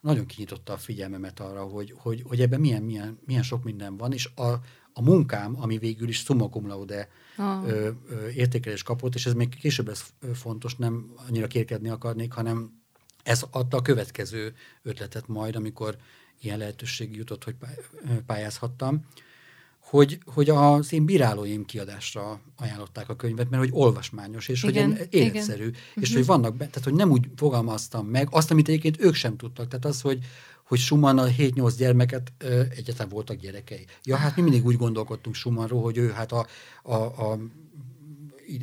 [0.00, 4.12] nagyon kinyitotta a figyelmemet arra, hogy, hogy, hogy ebben milyen, milyen, milyen sok minden van,
[4.12, 4.52] és a,
[4.96, 7.68] a munkám, ami végül is summa cum laude ah.
[7.68, 12.82] ö, ö, értékelés kapott, és ez még később ez fontos, nem annyira kérkedni akarnék, hanem
[13.22, 15.96] ez adta a következő ötletet majd, amikor
[16.40, 17.54] ilyen lehetőség jutott, hogy
[18.26, 19.04] pályázhattam,
[19.78, 25.06] hogy, hogy az én bírálóim kiadásra ajánlották a könyvet, mert hogy olvasmányos, és igen, hogy
[25.10, 25.80] életszerű, igen.
[25.94, 26.14] és uh-huh.
[26.16, 29.68] hogy vannak, tehát hogy nem úgy fogalmaztam meg azt, amit egyébként ők sem tudtak.
[29.68, 30.18] Tehát az, hogy,
[30.64, 33.86] hogy Schumann a 7-8 gyermeket ö, egyáltalán voltak gyerekei.
[34.02, 36.46] Ja, hát mi mindig úgy gondolkodtunk Schumannról, hogy ő hát a,
[36.82, 37.38] a, a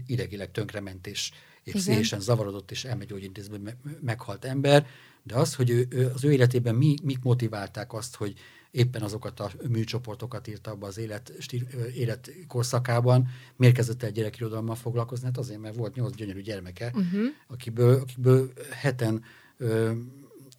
[0.06, 1.32] idegileg tönkrement és,
[1.64, 4.88] és zavarodott és elmegyógyintézben meghalt ember,
[5.24, 8.34] de az, hogy ő, ő, az ő életében mi, mik motiválták azt, hogy
[8.72, 11.62] éppen azokat a műcsoportokat írta abba az élet, stíl,
[11.96, 15.26] életkorszakában, miért kezdett el gyerekirodalommal foglalkozni?
[15.26, 17.22] Hát azért, mert volt nyolc gyönyörű gyermeke, uh-huh.
[17.48, 19.24] akiből, akiből heten
[19.58, 19.92] ö,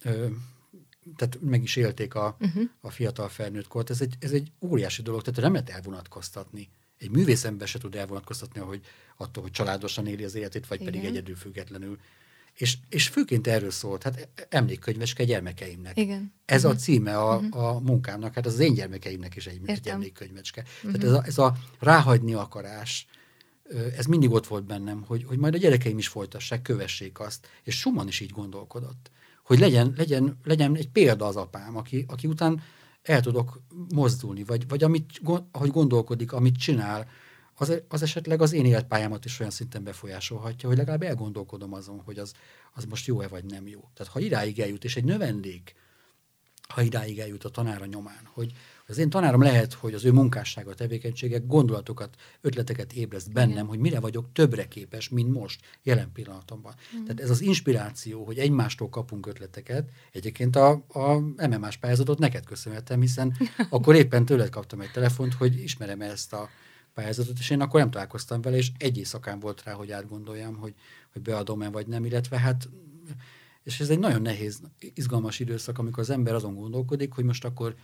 [0.03, 0.27] ö,
[1.15, 2.63] tehát meg is élték a, uh-huh.
[2.81, 3.89] a fiatal felnőtt kort.
[3.89, 6.69] Ez egy, ez egy óriási dolog, tehát nem lehet elvonatkoztatni.
[6.97, 8.81] Egy művészember se tud elvonatkoztatni, hogy
[9.17, 10.93] attól, hogy családosan éli az életét, vagy Igen.
[10.93, 11.99] pedig egyedül függetlenül.
[12.53, 15.97] És, és főként erről szólt, hát emlékkönyveske gyermekeimnek.
[15.97, 16.33] Igen.
[16.45, 16.79] Ez uh-huh.
[16.79, 17.63] a címe a, uh-huh.
[17.63, 20.63] a munkámnak, hát az én gyermekeimnek is egy, egy emlékkönyvecske.
[20.83, 20.99] Uh-huh.
[20.99, 23.07] Tehát ez a, ez a ráhagyni akarás,
[23.97, 27.47] ez mindig ott volt bennem, hogy, hogy majd a gyerekeim is folytassák, kövessék azt.
[27.63, 29.11] És Schumann is így gondolkodott
[29.43, 32.61] hogy legyen, legyen, legyen egy példa az apám, aki, aki után
[33.01, 33.61] el tudok
[33.93, 35.21] mozdulni, vagy, vagy amit,
[35.51, 37.07] ahogy gondolkodik, amit csinál,
[37.55, 42.19] az, az esetleg az én életpályámat is olyan szinten befolyásolhatja, hogy legalább elgondolkodom azon, hogy
[42.19, 42.33] az,
[42.73, 43.89] az most jó-e vagy nem jó.
[43.93, 45.75] Tehát ha idáig eljut, és egy növendék,
[46.67, 48.53] ha idáig eljut a tanára nyomán, hogy,
[48.87, 53.65] az én tanárom lehet, hogy az ő munkássága, tevékenysége gondolatokat, ötleteket ébreszt bennem, Igen.
[53.65, 56.73] hogy mire vagyok többre képes, mint most, jelen pillanatomban.
[56.95, 57.03] Mm.
[57.03, 63.01] Tehát ez az inspiráció, hogy egymástól kapunk ötleteket, egyébként a, a MMS pályázatot neked köszönhetem,
[63.01, 63.37] hiszen
[63.69, 66.49] akkor éppen tőled kaptam egy telefont, hogy ismerem -e ezt a
[66.93, 70.73] pályázatot, és én akkor nem találkoztam vele, és egy éjszakán volt rá, hogy átgondoljam, hogy,
[71.13, 72.69] hogy beadom-e vagy nem, illetve hát
[73.63, 74.61] és ez egy nagyon nehéz,
[74.93, 77.75] izgalmas időszak, amikor az ember azon gondolkodik, hogy most akkor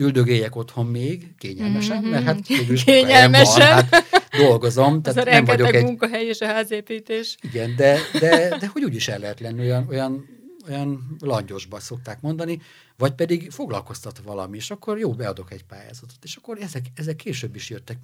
[0.00, 2.08] üldögéljek otthon még, kényelmesen, Mhm.
[2.10, 3.74] mert hát végül is Kényelmesen.
[3.74, 4.04] van, hát
[4.38, 5.84] dolgozom, tehát nem vagyok rengeteg egy...
[5.84, 7.36] munkahely és a házépítés.
[7.42, 10.24] Igen, de, de, de hogy úgy is el lehet lenni, olyan, olyan,
[10.68, 12.60] olyan langyosba szokták mondani,
[12.96, 17.54] vagy pedig foglalkoztat valami, és akkor jó, beadok egy pályázatot, és akkor ezek, ezek később
[17.54, 17.98] is jöttek.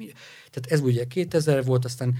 [0.50, 2.14] Tehát ez ugye 2000 volt, aztán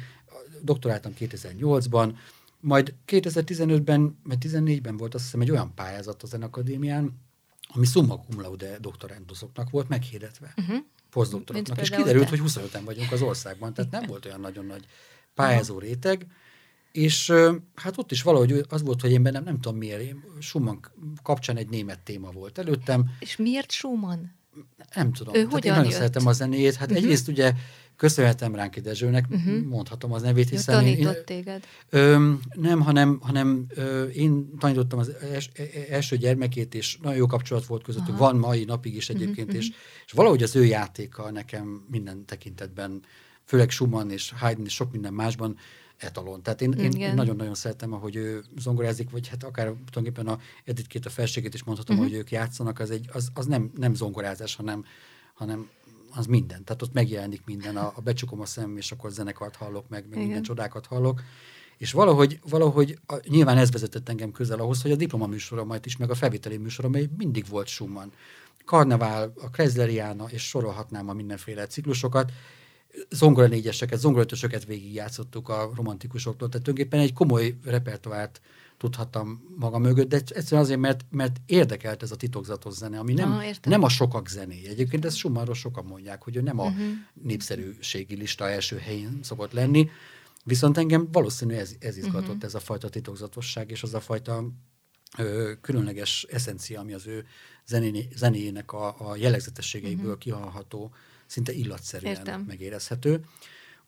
[0.63, 2.13] doktoráltam 2008-ban,
[2.61, 7.25] majd 2015-ben, vagy 14-ben volt azt hiszem egy olyan pályázat a Zenakadémián,
[7.69, 10.53] ami summa cum laude doktorándusoknak volt meghirdetve.
[10.57, 10.75] Uh-huh.
[10.75, 11.81] Mint Posztdoktoroknak.
[11.81, 12.39] És kiderült, te.
[12.39, 14.85] hogy 25-en vagyunk az országban, tehát nem volt olyan nagyon nagy
[15.35, 16.27] pályázó réteg,
[16.93, 17.33] és
[17.75, 20.79] hát ott is valahogy az volt, hogy én bennem nem tudom miért, Schumann
[21.23, 24.25] kapcsán egy német téma volt előttem, És miért Schumann?
[24.95, 25.35] nem tudom.
[25.35, 26.01] Ő Tehát hogyan én nagyon jött?
[26.01, 26.75] szeretem a zenét.
[26.75, 26.97] Hát uh-huh.
[26.97, 27.53] egyrészt ugye
[27.97, 29.63] köszönhetem Ránki Dezsőnek, uh-huh.
[29.63, 31.65] mondhatom az nevét, Ő hiszen én, tanított téged.
[31.91, 37.19] Ö, nem, hanem, hanem ö, én tanítottam az els, e- e- első gyermekét, és nagyon
[37.19, 38.19] jó kapcsolat volt közöttük, Aha.
[38.19, 39.71] van mai napig is egyébként, és,
[40.07, 43.03] és valahogy az ő játéka nekem minden tekintetben,
[43.45, 45.57] főleg Schumann és Haydn és sok minden másban
[45.97, 46.43] etalon.
[46.43, 51.07] Tehát én, én, én nagyon-nagyon szeretem, ahogy ő zongorázik, vagy hát akár tulajdonképpen a Edith
[51.07, 52.05] a felségét is mondhatom, Mhm.
[52.05, 52.19] uh-huh.
[52.21, 54.85] hogy ők játszanak, az, egy, az, az nem, nem zongorázás, hanem,
[55.35, 55.69] hanem
[56.11, 56.65] az minden.
[56.65, 60.11] Tehát ott megjelenik minden, a, a becsukom a szem, és akkor zenekart hallok meg, meg
[60.11, 60.23] Igen.
[60.23, 61.23] minden csodákat hallok.
[61.79, 66.11] És valahogy, valahogy a, nyilván ez vezetett engem közel ahhoz, hogy a diplomaműsoromat is, meg
[66.11, 68.13] a felvételi műsorom, még mindig volt Schumann.
[68.65, 72.33] Karnevál, a Kresleriana, és sorolhatnám a mindenféle ciklusokat.
[73.11, 78.41] Zongora négyeseket, zongorötösöket végigjátszottuk a romantikusoktól, tehát tulajdonképpen egy komoly repertoárt
[78.79, 83.41] tudhattam maga mögött, de egyszerűen azért, mert, mert érdekelt ez a titokzatos zene, ami nem,
[83.41, 83.73] értem.
[83.73, 84.69] nem a sokak zenéje.
[84.69, 86.73] Egyébként ezt Schumannról sokan mondják, hogy ő nem a
[87.23, 89.91] népszerűségi lista első helyén szokott lenni,
[90.45, 94.49] viszont engem valószínű ez, ez izgatott, ez a fajta titokzatosság, és az a fajta
[95.19, 97.27] ö, különleges eszencia, ami az ő
[97.67, 100.19] zené, zenéjének a, a jellegzetességeiből uh-huh.
[100.19, 100.95] kihallható,
[101.27, 102.41] szinte illatszerűen Értem.
[102.41, 103.25] megérezhető.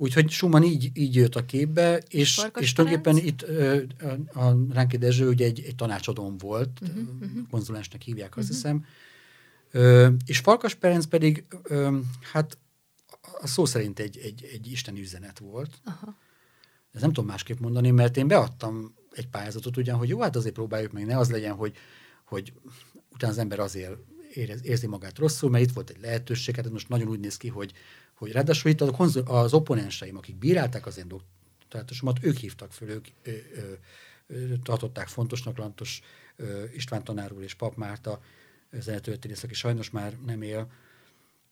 [0.01, 3.83] Úgyhogy Schumann így, így jött a képbe, és, Farkas és tulajdonképpen itt ö,
[4.33, 7.49] a, a Ránki Dezső ugye egy, egy tanácsadóm volt, uh-huh, uh-huh.
[7.51, 8.63] konzulensnek hívják, azt uh-huh.
[8.63, 8.85] hiszem,
[9.71, 11.99] ö, és Farkas Ferenc pedig, ö,
[12.33, 12.59] hát
[13.41, 15.81] a szó szerint egy, egy, egy isteni üzenet volt.
[15.85, 16.17] Aha.
[16.93, 20.55] Ez nem tudom másképp mondani, mert én beadtam egy pályázatot ugyan, hogy jó, hát azért
[20.55, 21.77] próbáljuk meg, ne az legyen, hogy,
[22.25, 22.53] hogy
[23.13, 23.97] utána az ember azért
[24.33, 27.49] érez, érzi magát rosszul, mert itt volt egy lehetőség, hát most nagyon úgy néz ki,
[27.49, 27.73] hogy,
[28.19, 32.89] hogy ráadásul itt a konzul, az opponenseim, akik bírálták az én doktorátusomat, ők hívtak föl,
[32.89, 33.73] ők ö, ö,
[34.27, 36.01] ö, tartották fontosnak Lantos
[36.37, 38.21] ö, István tanár úr és Pap Márta,
[38.73, 40.71] zenetörténész, aki sajnos már nem él,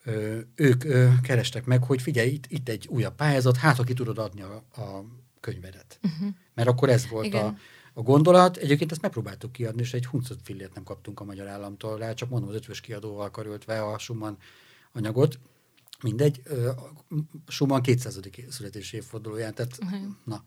[0.05, 3.95] ö, ők ö, kerestek meg, hogy figyelj, itt, itt egy újabb pályázat, hát ha ki
[3.95, 5.05] tudod adni a, a
[5.41, 5.99] könyvedet.
[6.03, 6.29] Uh-huh.
[6.55, 7.45] Mert akkor ez volt Igen.
[7.45, 7.57] a,
[7.93, 8.57] a gondolat.
[8.57, 12.29] Egyébként ezt megpróbáltuk kiadni, és egy huncut fillért nem kaptunk a magyar államtól rá, csak
[12.29, 14.37] mondom, az ötvös kiadóval karöltve a Schumann
[14.93, 15.39] anyagot.
[16.03, 16.43] Mindegy,
[17.47, 18.21] Schumann 200.
[18.49, 19.95] születési évfordulóján, tehát Mhm.
[20.25, 20.45] na.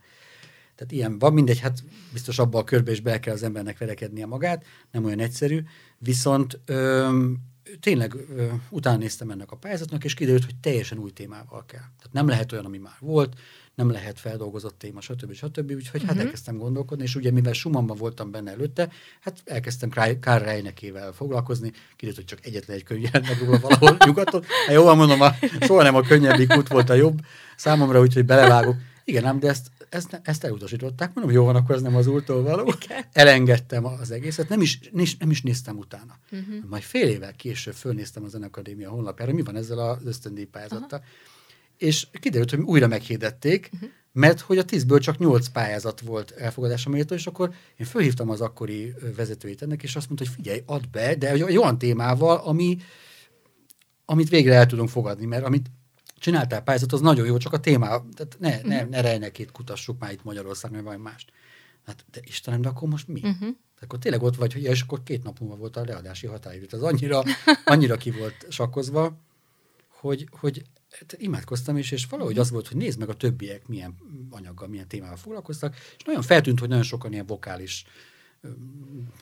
[0.75, 1.83] Tehát ilyen van, mindegy, hát
[2.13, 5.63] biztos abba a körbe is be kell az embernek verekednie magát, nem olyan egyszerű,
[5.97, 7.09] viszont ö,
[7.79, 11.79] tényleg ö, utána néztem ennek a pályázatnak, és kiderült, hogy teljesen új témával kell.
[11.79, 13.39] Tehát nem lehet olyan, ami már volt,
[13.79, 15.33] nem lehet feldolgozott téma, stb.
[15.33, 15.71] stb.
[15.71, 16.17] Úgyhogy uh-huh.
[16.17, 21.11] hát elkezdtem gondolkodni, és ugye mivel Schumannban voltam benne előtte, hát elkezdtem Kár- Karl Reinekével
[21.11, 24.43] foglalkozni, kiderült, hogy csak egyetlen egy könyv jelent meg róla valahol nyugaton.
[24.65, 27.19] Hát jól mondom, a, soha nem a könnyebbik út volt a jobb
[27.55, 28.75] számomra, úgyhogy belevágok.
[29.03, 31.13] Igen, ám, de ezt, ezt, ezt elutasították.
[31.13, 32.73] Mondom, jó van, akkor ez nem az úrtól való.
[33.11, 36.17] Elengedtem az egészet, nem is, nem is, nem is néztem utána.
[36.31, 36.55] Uh-huh.
[36.69, 41.03] Majd fél évvel később fölnéztem a Zenakadémia honlapjára, mi van ezzel az ösztöndíj pályázattal.
[41.79, 43.89] És kiderült, hogy újra meghirdették, uh-huh.
[44.11, 48.41] mert hogy a tízből csak nyolc pályázat volt elfogadása méltó, és akkor én fölhívtam az
[48.41, 52.77] akkori vezetőjét ennek, és azt mondta, hogy figyelj, add be, de egy olyan témával, ami,
[54.05, 55.71] amit végre el tudunk fogadni, mert amit
[56.17, 60.11] csináltál pályázat, az nagyon jó, csak a téma, tehát ne, ne, ne rejnekét kutassuk már
[60.11, 61.31] itt Magyarországon, mert valami mást.
[61.85, 63.21] Hát, de Istenem, de akkor most mi?
[63.23, 63.49] Uh-huh.
[63.81, 66.65] Akkor tényleg ott vagy, hogy és akkor két nap múlva volt a leadási határidő.
[66.71, 67.23] Ez annyira,
[67.65, 69.17] annyira ki volt sakkozva,
[69.87, 73.95] hogy, hogy hát imádkoztam is, és valahogy az volt, hogy nézd meg a többiek milyen
[74.29, 77.83] anyaggal, milyen témával foglalkoztak, és nagyon feltűnt, hogy nagyon sokan ilyen vokális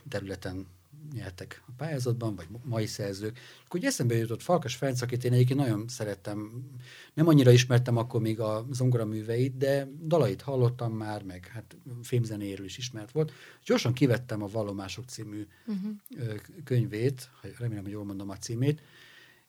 [0.09, 0.67] területen
[1.13, 3.39] nyertek a pályázatban, vagy mai szerzők.
[3.65, 6.65] Akkor ugye eszembe jutott Farkas Ferenc, akit én egyébként nagyon szerettem,
[7.13, 12.65] nem annyira ismertem akkor még a zongora műveit, de dalait hallottam már, meg hát fémzenéről
[12.65, 13.31] is ismert volt.
[13.65, 16.39] Gyorsan kivettem a Vallomások című uh-huh.
[16.63, 18.81] könyvét, remélem, hogy jól mondom a címét,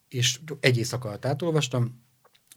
[0.08, 2.06] és egy éjszaka alatt átolvastam,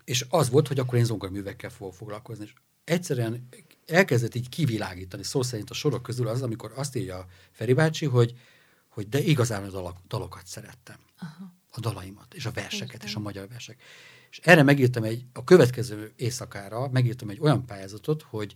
[0.04, 2.44] és az volt, hogy akkor én zongoraművekkel fogok foglalkozni.
[2.44, 3.48] És egyszerűen
[3.88, 8.40] elkezdett így kivilágítani, szó szerint a sorok közül az, amikor azt írja Feri bácsi, hogy,
[8.88, 10.98] hogy de igazán a dalok, dalokat szerettem.
[11.20, 11.54] Aha.
[11.72, 13.08] a dalaimat, és a verseket, Értem.
[13.08, 13.82] és a magyar versek.
[14.30, 18.56] És erre megírtam egy, a következő éjszakára megírtam egy olyan pályázatot, hogy,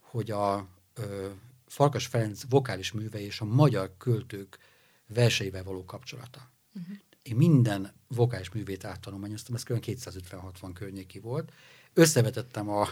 [0.00, 1.28] hogy a ö,
[1.66, 4.58] Farkas Ferenc vokális műve és a magyar költők
[5.06, 6.50] verseivel való kapcsolata.
[6.74, 6.96] Uh-huh.
[7.22, 9.84] Én minden vokális művét áttanulmányoztam, ez kb.
[9.86, 11.52] 250-60 környéki volt.
[11.94, 12.88] Összevetettem a,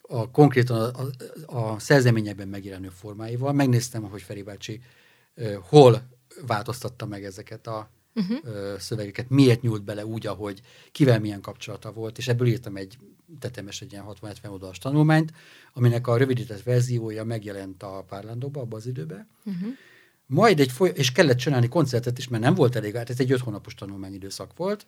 [0.00, 1.06] a konkrétan a,
[1.46, 4.80] a, a szerzeményekben megjelenő formáival, megnéztem, hogy Feri bácsi
[5.60, 6.02] hol
[6.46, 8.38] változtatta meg ezeket a uh-huh.
[8.44, 10.60] uh, szövegeket, miért nyúlt bele úgy, ahogy
[10.92, 12.98] kivel milyen kapcsolata volt, és ebből írtam egy
[13.38, 15.32] tetemes egy ilyen 60-70 oldalas tanulmányt,
[15.72, 19.28] aminek a rövidített verziója megjelent a Párlándóba abban az időben.
[19.44, 19.68] Uh-huh.
[20.26, 23.32] Majd egy foly- és kellett csinálni koncertet is, mert nem volt elég, hát ez egy
[23.32, 24.86] öt hónapos tanulmányidőszak volt,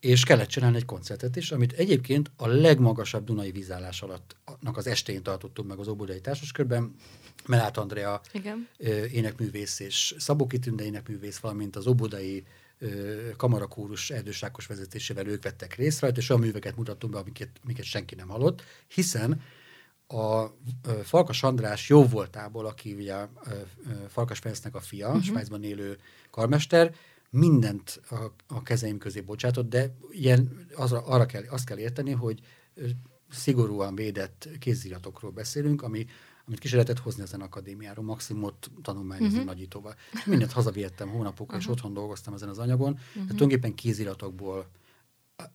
[0.00, 5.22] és kellett csinálni egy koncertet is, amit egyébként a legmagasabb Dunai vízállás alattnak az estén
[5.22, 6.94] tartottunk meg az Óbudai Társaskörben.
[7.46, 8.68] Melát Andrea Igen.
[9.12, 12.44] énekművész és Szabó Kitünde énekművész, valamint az Óbudai
[13.36, 17.84] kamarakórus Erdős Rákos vezetésével ők vettek részt rajta, és olyan műveket mutattunk be, amiket, amiket
[17.84, 19.40] senki nem hallott, hiszen
[20.08, 20.54] a
[21.02, 23.26] Farkas András jó voltából, aki ugye
[24.08, 25.22] Farkas Ferencnek a fia, uh-huh.
[25.22, 25.98] Svájcban élő
[26.30, 26.94] karmester,
[27.30, 28.14] mindent a,
[28.46, 32.40] a kezeim közé bocsátott, de ilyen, az, arra kell, azt kell érteni, hogy
[33.30, 36.06] szigorúan védett kéziratokról beszélünk, ami,
[36.46, 39.52] amit ki lehetett hozni ezen akadémiáról, maximumot tanulmányozni uh-huh.
[39.52, 39.94] nagyítóval.
[40.12, 41.60] És mindent hazavihettem hónapokra, uh-huh.
[41.60, 42.90] és otthon dolgoztam ezen az anyagon.
[42.92, 43.12] Uh-huh.
[43.12, 44.68] Tehát tulajdonképpen kéziratokból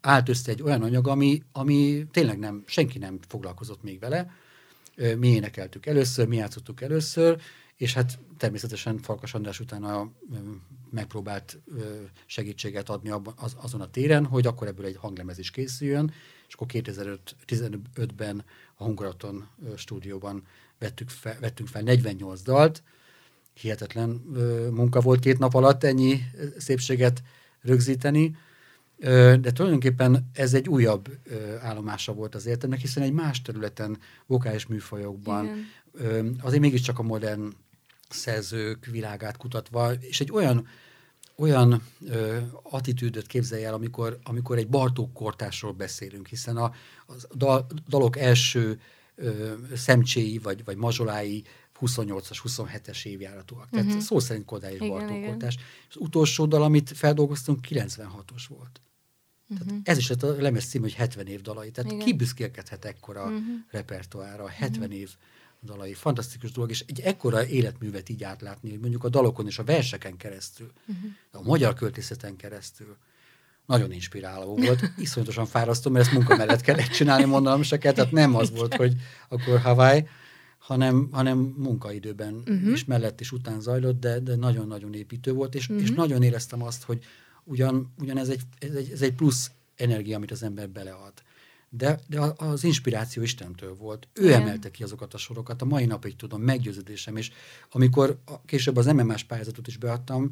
[0.01, 4.31] állt össze egy olyan anyag, ami, ami tényleg nem, senki nem foglalkozott még vele.
[4.95, 7.41] Mi énekeltük először, mi játszottuk először,
[7.75, 10.11] és hát természetesen Farkas András utána
[10.89, 11.59] megpróbált
[12.25, 16.13] segítséget adni az, azon a téren, hogy akkor ebből egy hanglemez is készüljön,
[16.47, 20.43] és akkor 2015-ben a Hungaraton stúdióban
[20.79, 22.83] vettük fel, vettünk fel 48 dalt,
[23.53, 24.09] hihetetlen
[24.71, 26.21] munka volt két nap alatt ennyi
[26.57, 27.23] szépséget
[27.61, 28.35] rögzíteni,
[29.39, 31.17] de tulajdonképpen ez egy újabb
[31.61, 36.35] állomása volt az értelmek, hiszen egy más területen, vokális műfajokban, Igen.
[36.41, 37.53] azért mégiscsak a modern
[38.09, 40.67] szerzők világát kutatva, és egy olyan
[41.35, 46.63] olyan ö, attitűdöt képzelj el, amikor, amikor egy Bartók kortásról beszélünk, hiszen a,
[47.07, 48.79] a dal, dalok első
[49.15, 51.43] ö, szemcséi vagy, vagy mazsolái
[51.81, 53.69] 28-as, 27-es évjáratúak.
[53.69, 54.01] Tehát uh-huh.
[54.01, 55.57] szó szerint Kodály és Bartók kortás.
[55.89, 58.81] Az utolsó dal, amit feldolgoztunk, 96-os volt.
[59.47, 59.81] Tehát uh-huh.
[59.83, 61.71] ez is a lemez cím, hogy 70 év dalai.
[61.71, 62.05] Tehát igen.
[62.05, 63.39] ki büszkélkedhet ekkora uh-huh.
[63.69, 64.99] repertoára, 70 uh-huh.
[64.99, 65.09] év
[65.61, 65.93] dalai.
[65.93, 70.17] Fantasztikus dolog, és egy ekkora életművet így átlátni, hogy mondjuk a dalokon és a verseken
[70.17, 71.11] keresztül, uh-huh.
[71.31, 72.97] a magyar költészeten keresztül,
[73.65, 74.91] nagyon inspiráló volt.
[74.97, 78.75] Iszonyatosan fárasztó, mert ezt munka mellett kellett csinálni, mondanom se kell, tehát nem az volt,
[78.75, 78.95] hogy
[79.29, 80.07] akkor Hawaii,
[80.57, 82.71] hanem, hanem munkaidőben uh-huh.
[82.71, 85.83] is mellett és után zajlott, de, de nagyon-nagyon építő volt, és, uh-huh.
[85.83, 87.03] és nagyon éreztem azt, hogy
[87.43, 91.13] ugyan, ugyan ez, egy, ez, egy, ez egy plusz energia, amit az ember belead
[91.77, 94.07] de, de az inspiráció Istentől volt.
[94.13, 94.41] Ő Igen.
[94.41, 97.31] emelte ki azokat a sorokat, a mai napig tudom, meggyőződésem, és
[97.71, 100.31] amikor később az MMS pályázatot is beadtam,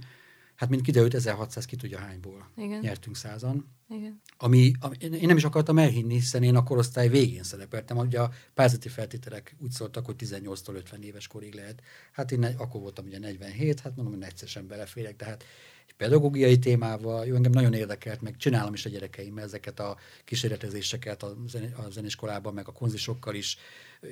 [0.56, 2.80] hát mint kiderült, 1600 ki tudja hányból Igen.
[2.80, 3.68] nyertünk százan.
[3.90, 4.22] Igen.
[4.38, 7.98] Ami, ami, én nem is akartam elhinni, hiszen én a korosztály végén szerepeltem.
[7.98, 11.82] Ugye a pályázati feltételek úgy szóltak, hogy 18-tól 50 éves korig lehet.
[12.12, 15.44] Hát én akkor voltam ugye 47, hát mondom, hogy egyszerűen beleférek, de hát
[15.98, 21.36] pedagógiai témával, jó, engem nagyon érdekelt, meg csinálom is a gyerekeimmel ezeket a kísérletezéseket a,
[21.48, 23.58] zen- a zeniskolában, meg a konzisokkal is.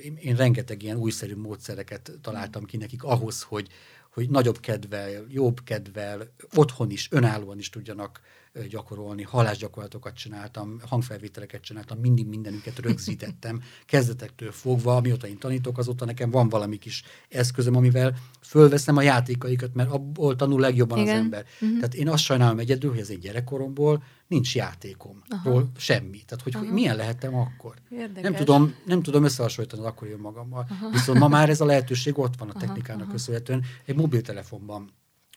[0.04, 3.68] Én, én rengeteg ilyen újszerű módszereket találtam ki nekik ahhoz, hogy,
[4.14, 8.22] hogy nagyobb kedvel, jobb kedvel, otthon is, önállóan is tudjanak
[8.68, 16.30] gyakorolni, halásgyakorlatokat csináltam, hangfelvételeket csináltam, mindig mindenüket rögzítettem, kezdetektől fogva, amióta én tanítok, azóta nekem
[16.30, 21.16] van valami kis eszközöm, amivel fölveszem a játékaikat, mert abból tanul legjobban Igen.
[21.16, 21.46] az ember.
[21.62, 21.76] Uh-huh.
[21.76, 26.22] Tehát én azt sajnálom egyedül, hogy ez egy gyerekkoromból nincs játékom, ról semmi.
[26.26, 27.76] Tehát, hogy, hogy milyen lehettem akkor.
[27.90, 28.22] Érdekes.
[28.22, 30.66] Nem tudom, nem tudom összehasonlítani az akkori önmagammal.
[30.70, 30.90] Aha.
[30.90, 33.64] Viszont ma már ez a lehetőség ott van a technikának aha, köszönhetően.
[33.86, 34.90] Egy mobiltelefonban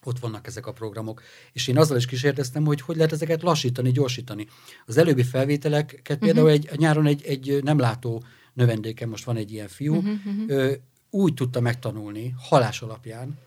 [0.04, 1.22] ott vannak ezek a programok.
[1.52, 4.46] És én azzal is kísérteztem, hogy hogy lehet ezeket lassítani, gyorsítani.
[4.86, 6.18] Az előbbi felvételeket uh-huh.
[6.18, 8.22] például egy, nyáron egy, egy nem látó
[8.52, 10.44] növendékem, most van egy ilyen fiú, uh-huh, uh-huh.
[10.48, 10.72] Ö,
[11.10, 13.38] úgy tudta megtanulni halás alapján,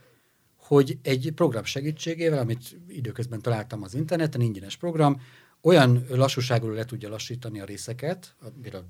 [0.58, 5.22] hogy egy program segítségével, amit időközben találtam az interneten, ingyenes program,
[5.66, 8.48] olyan lassúságról le tudja lassítani a részeket, a,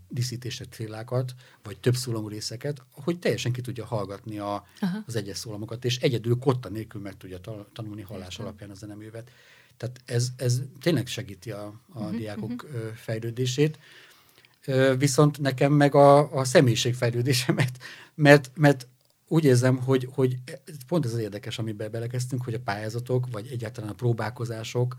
[0.10, 4.68] diszítések trillákat, vagy több szólamú részeket, hogy teljesen ki tudja hallgatni a,
[5.06, 7.40] az egyes szólamokat, és egyedül kotta nélkül meg tudja
[7.74, 8.46] tanulni hallás Értem.
[8.46, 9.32] alapján a zeneművet.
[9.78, 12.94] Tehát ez, ez tényleg segíti a, a uh-huh, diákok uh-huh.
[12.94, 13.80] fejlődését.
[14.98, 17.72] Viszont nekem meg a, a személyiségfejlődésemet,
[18.16, 18.88] mert, mert
[19.28, 20.38] úgy érzem, hogy, hogy
[20.88, 24.96] pont ez az érdekes, amiben belekezdtünk, hogy a pályázatok, vagy egyáltalán a próbálkozások,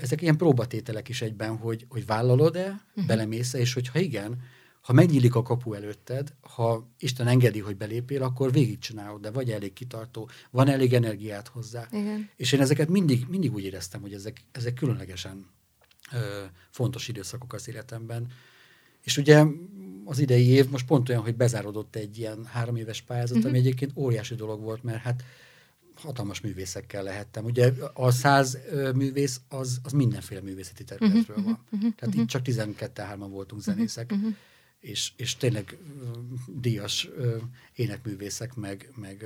[0.00, 3.06] ezek ilyen próbatételek is egyben, hogy, hogy vállalod-e, uh-huh.
[3.06, 4.42] belemész és hogyha igen,
[4.80, 9.72] ha megnyílik a kapu előtted, ha Isten engedi, hogy belépél, akkor végigcsinálod, de vagy elég
[9.72, 11.88] kitartó, van elég energiát hozzá.
[11.90, 12.30] Igen.
[12.36, 15.46] És én ezeket mindig, mindig úgy éreztem, hogy ezek, ezek különlegesen
[16.12, 18.26] ö, fontos időszakok az életemben.
[19.02, 19.44] És ugye
[20.04, 23.50] az idei év most pont olyan, hogy bezárodott egy ilyen három éves pályázat, uh-huh.
[23.50, 25.22] ami egyébként óriási dolog volt, mert hát
[26.02, 27.44] hatalmas művészekkel lehettem.
[27.44, 28.58] Ugye a száz
[28.94, 31.64] művész az, az mindenféle művészeti területről uh-huh, van.
[31.64, 32.22] Uh-huh, Tehát uh-huh.
[32.22, 34.12] itt csak 12-3-an voltunk zenészek.
[34.12, 34.34] Uh-huh
[34.80, 35.78] és, és tényleg
[36.46, 37.08] díjas
[37.74, 39.24] énekművészek, meg, meg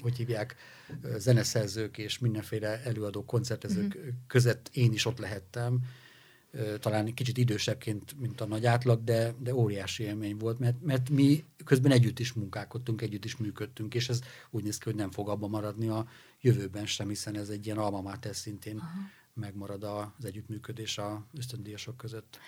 [0.00, 0.56] hogy hívják,
[1.16, 4.12] zeneszerzők és mindenféle előadó koncertezők uh-huh.
[4.26, 5.80] között én is ott lehettem.
[6.80, 11.44] Talán kicsit idősebbként, mint a nagy átlag, de, de óriási élmény volt, mert, mert mi
[11.64, 14.20] közben együtt is munkálkodtunk, együtt is működtünk, és ez
[14.50, 16.08] úgy néz ki, hogy nem fog abban maradni a
[16.40, 18.90] jövőben sem, hiszen ez egy ilyen alma mater szintén uh-huh.
[19.34, 22.38] megmarad az együttműködés a ösztöndíjasok között.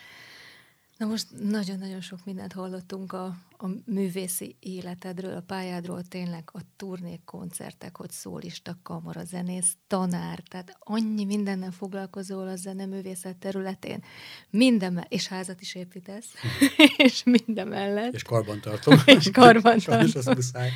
[1.01, 3.25] Na most nagyon-nagyon sok mindent hallottunk a,
[3.59, 10.77] a művészi életedről, a pályádról, tényleg a turnék, koncertek, hogy szólista, kamara, zenész, tanár, tehát
[10.79, 14.05] annyi mindennel foglalkozol a zeneművészet területén,
[14.51, 16.27] minden, és házat is építesz,
[17.07, 18.15] és minden mellett.
[18.15, 18.99] És karbantartom.
[19.05, 20.09] és karbantartom.
[20.09, 20.71] Sajnos az muszáj.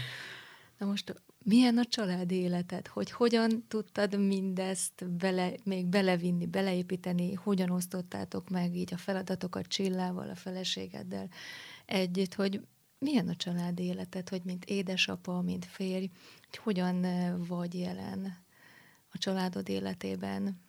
[0.79, 1.15] Na most
[1.45, 2.87] milyen a családi életed?
[2.87, 7.35] Hogy hogyan tudtad mindezt bele, még belevinni, beleépíteni?
[7.35, 11.29] Hogyan osztottátok meg így a feladatokat Csillával, a feleségeddel
[11.87, 12.67] együtt, hogy
[12.99, 16.11] milyen a családi életed, hogy mint édesapa, mint férj,
[16.49, 18.45] hogy hogyan eh, vagy jelen
[19.11, 20.61] a családod életében?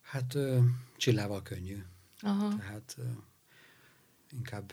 [0.00, 0.36] Hát
[0.96, 1.82] Csillával könnyű.
[2.20, 2.56] Aha.
[2.56, 2.96] Tehát
[4.30, 4.72] inkább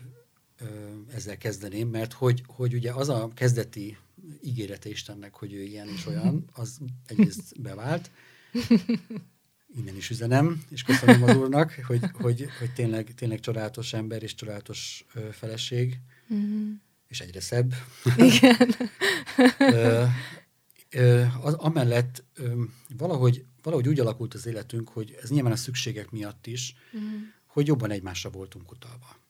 [1.14, 3.96] ezzel kezdeném, mert hogy, hogy ugye az a kezdeti
[4.42, 8.10] ígérete Istennek, hogy ő ilyen és olyan, az egyrészt bevált.
[9.76, 14.34] Innen is üzenem, és köszönöm az úrnak, hogy, hogy, hogy tényleg, tényleg csodálatos ember és
[14.34, 16.00] csodálatos feleség,
[16.34, 16.72] mm-hmm.
[17.08, 17.74] és egyre szebb.
[18.16, 18.74] Igen.
[19.58, 20.04] ö,
[20.90, 22.62] ö, az, amellett ö,
[22.96, 27.22] valahogy, valahogy úgy alakult az életünk, hogy ez nyilván a szükségek miatt is, mm.
[27.46, 29.23] hogy jobban egymásra voltunk utalva.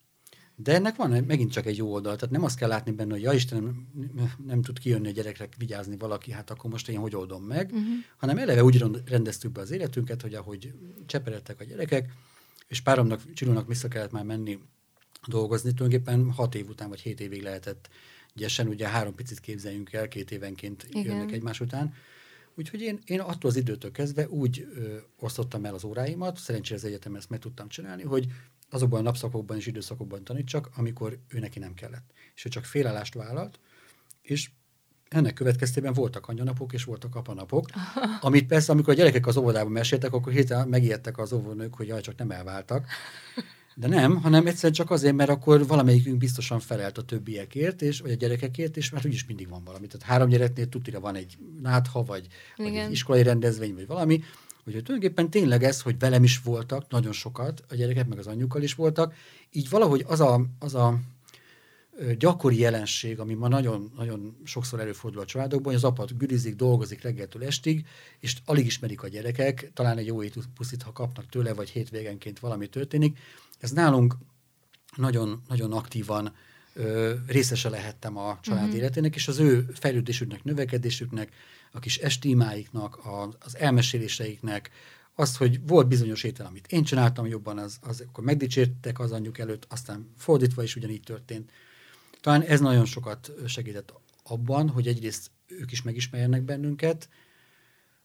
[0.57, 3.23] De ennek van megint csak egy jó oldal, tehát nem azt kell látni benne, hogy
[3.23, 3.89] ja Istenem,
[4.47, 7.87] nem, tud kijönni a gyerekre vigyázni valaki, hát akkor most én hogy oldom meg, uh-huh.
[8.17, 10.73] hanem eleve úgy rendeztük be az életünket, hogy ahogy
[11.07, 12.13] cseperedtek a gyerekek,
[12.69, 14.59] és páromnak, Csilónak vissza kellett már menni
[15.27, 17.89] dolgozni, tulajdonképpen hat év után, vagy hét évig lehetett
[18.35, 21.05] gyesen, ugye három picit képzeljünk el, két évenként Igen.
[21.05, 21.95] jönnek egymás után.
[22.57, 26.85] Úgyhogy én, én attól az időtől kezdve úgy ö, osztottam el az óráimat, szerencsére az
[26.85, 28.27] egyetem ezt meg tudtam csinálni, hogy
[28.71, 32.11] azokban a napszakokban és időszakokban tanítsak, amikor ő neki nem kellett.
[32.35, 33.61] És ő csak félállást vállalt,
[34.23, 34.51] és
[35.09, 37.67] ennek következtében voltak anyanapok és voltak apanapok,
[38.21, 42.01] amit persze, amikor a gyerekek az óvodában meséltek, akkor hirtelen megijedtek az óvónők, hogy jaj,
[42.01, 42.87] csak nem elváltak.
[43.77, 48.11] De nem, hanem egyszerűen csak azért, mert akkor valamelyikünk biztosan felelt a többiekért, és, vagy
[48.11, 49.87] a gyerekekért, és már úgyis mindig van valami.
[49.87, 54.23] Tehát három gyereknél tudira van egy nátha, vagy, vagy egy iskolai rendezvény, vagy valami,
[54.65, 58.63] hogy tulajdonképpen tényleg ez, hogy velem is voltak, nagyon sokat, a gyerekek meg az anyjukkal
[58.63, 59.15] is voltak,
[59.51, 60.99] így valahogy az a, az a
[62.19, 67.03] gyakori jelenség, ami ma nagyon, nagyon sokszor előfordul a családokban, hogy az apa gürizik, dolgozik
[67.03, 67.87] reggeltől estig,
[68.21, 70.19] és alig ismerik a gyerekek, talán egy jó
[70.55, 73.19] puszit, ha kapnak tőle, vagy hétvégenként valami történik.
[73.59, 74.17] Ez nálunk
[74.97, 76.35] nagyon, nagyon aktívan
[76.75, 78.77] ö, részese lehettem a család uh-huh.
[78.77, 81.33] életének, és az ő fejlődésüknek, növekedésüknek,
[81.75, 83.01] a kis estímáiknak,
[83.39, 84.71] az elmeséléseiknek,
[85.15, 89.39] az, hogy volt bizonyos étel, amit én csináltam jobban, az, az akkor megdicsértek az anyjuk
[89.39, 91.51] előtt, aztán fordítva is ugyanígy történt.
[92.21, 97.09] Talán ez nagyon sokat segített abban, hogy egyrészt ők is megismerjenek bennünket,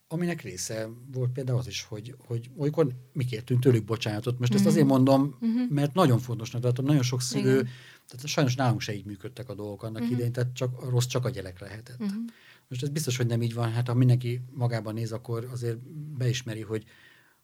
[0.07, 4.39] aminek része volt például az is, hogy, hogy olykor mi kértünk tőlük bocsánatot.
[4.39, 4.65] Most mm-hmm.
[4.67, 4.87] ezt mhm.
[4.87, 5.65] azért mondom, mm-hmm.
[5.69, 7.69] mert nagyon fontosnak tartom, nagyon sok szülő, Igen.
[8.07, 10.11] tehát sajnos nálunk se így működtek a dolgok annak mm-hmm.
[10.11, 12.03] idején, tehát csak rossz csak a gyerek lehetett.
[12.03, 12.25] Mm-hmm.
[12.69, 15.77] Most ez biztos, hogy nem így van, hát ha mindenki magában néz, akkor azért
[16.17, 16.83] beismeri, hogy,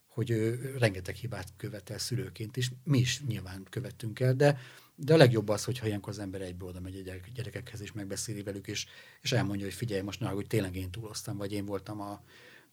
[0.07, 2.71] hogy ő rengeteg hibát követel szülőként is.
[2.84, 4.59] Mi is nyilván követtünk el, de,
[4.95, 8.43] de a legjobb az, hogyha ilyenkor az ember egyből oda megy a gyerekekhez, és megbeszéli
[8.43, 8.86] velük, és,
[9.21, 12.21] és elmondja, hogy figyelj, most ne hogy tényleg én túloztam, vagy én voltam a,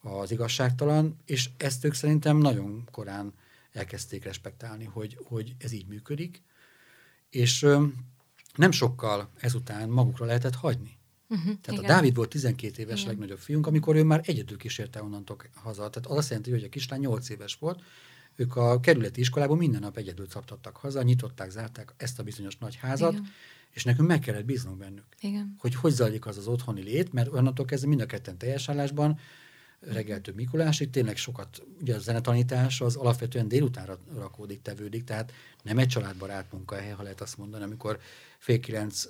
[0.01, 3.33] az igazságtalan, és ezt ők szerintem nagyon korán
[3.71, 6.41] elkezdték respektálni, hogy, hogy ez így működik,
[7.29, 7.65] és
[8.55, 11.01] nem sokkal ezután magukra lehetett hagyni.
[11.33, 11.83] Uh-huh, Tehát igen.
[11.83, 13.11] a Dávid volt 12 éves igen.
[13.11, 15.89] legnagyobb fiunk, amikor ő már egyedül kísérte onnantól haza.
[15.89, 17.81] Tehát az azt jelenti, hogy a kislány 8 éves volt,
[18.35, 22.75] ők a kerületi iskolában minden nap egyedül captattak haza, nyitották, zárták ezt a bizonyos nagy
[22.75, 23.27] házat, igen.
[23.69, 25.05] és nekünk meg kellett bíznunk bennük.
[25.19, 25.55] Igen.
[25.57, 29.19] Hogy hogy zajlik az az otthoni lét, mert onnantól kezdve mind a ketten teljes állásban
[29.91, 35.31] reggeltől Mikulásig, tényleg sokat, ugye a zenetanítás az alapvetően délutánra rakódik, tevődik, tehát
[35.63, 37.99] nem egy családbarát munkahely, ha lehet azt mondani, amikor
[38.37, 39.07] fél kilenc,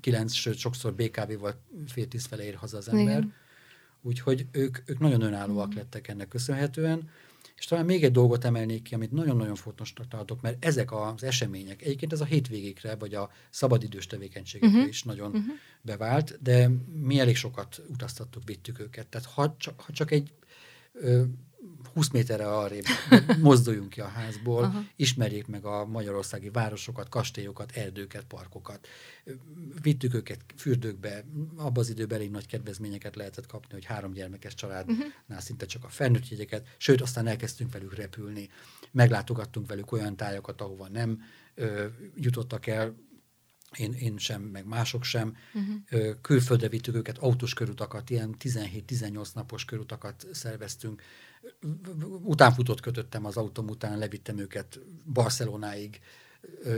[0.00, 3.18] kilenc sőt sokszor BKV-val fél tíz fele ér haza az ember.
[3.18, 3.34] Igen.
[4.02, 5.76] Úgyhogy ők, ők nagyon önállóak mm.
[5.76, 7.08] lettek ennek köszönhetően.
[7.56, 11.82] És talán még egy dolgot emelnék ki, amit nagyon-nagyon fontosnak tartok, mert ezek az események,
[11.82, 14.88] egyébként ez a hétvégékre, vagy a szabadidős tevékenységekre uh-huh.
[14.88, 15.54] is nagyon uh-huh.
[15.82, 19.06] bevált, de mi elég sokat utaztattuk, vittük őket.
[19.06, 20.32] Tehát ha csak, ha csak egy
[20.92, 21.22] ö,
[21.94, 22.84] 20 méterre arrébb
[23.42, 24.84] mozduljunk ki a házból, Aha.
[24.96, 28.88] ismerjék meg a magyarországi városokat, kastélyokat, erdőket, parkokat.
[29.82, 31.24] Vittük őket fürdőkbe,
[31.56, 34.96] abban az időben elég nagy kedvezményeket lehetett kapni, hogy három gyermekes családnál
[35.28, 35.38] uh-huh.
[35.38, 38.48] szinte csak a felnőtt jegyeket, sőt, aztán elkezdtünk velük repülni.
[38.90, 41.22] Meglátogattunk velük olyan tájakat, ahova nem
[41.54, 42.94] ö, jutottak el,
[43.76, 45.36] én, én sem, meg mások sem.
[45.54, 46.20] Uh-huh.
[46.20, 51.02] Külföldre vittük őket, autós körutakat, ilyen 17-18 napos körutakat szerveztünk
[52.22, 54.80] utánfutót kötöttem az autóm után, levittem őket
[55.12, 56.00] Barcelonáig,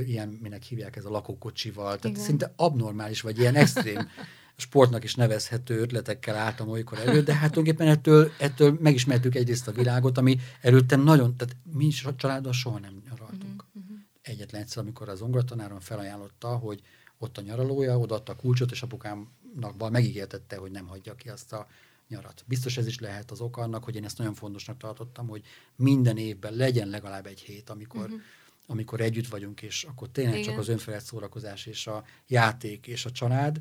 [0.06, 2.28] ilyen, minek hívják ez a lakókocsival, tehát Igen.
[2.28, 4.08] szinte abnormális, vagy ilyen extrém
[4.56, 9.72] sportnak is nevezhető ötletekkel álltam olykor elő, de hát tulajdonképpen ettől, ettől megismertük egyrészt a
[9.72, 13.64] világot, ami előtte nagyon, tehát mi is a családdal soha nem nyaraltunk.
[13.72, 13.96] Uh-huh.
[14.22, 16.82] Egyetlen egyszer, amikor az ongoratanáron felajánlotta, hogy
[17.18, 21.66] ott a nyaralója, odaadta a kulcsot, és apukámnak megígértette, hogy nem hagyja ki azt a
[22.12, 22.44] nyarat.
[22.46, 25.42] Biztos ez is lehet az ok annak, hogy én ezt nagyon fontosnak tartottam, hogy
[25.76, 28.20] minden évben legyen legalább egy hét, amikor, uh-huh.
[28.66, 30.48] amikor együtt vagyunk, és akkor tényleg Igen.
[30.48, 33.60] csak az önfelett szórakozás és a játék és a család.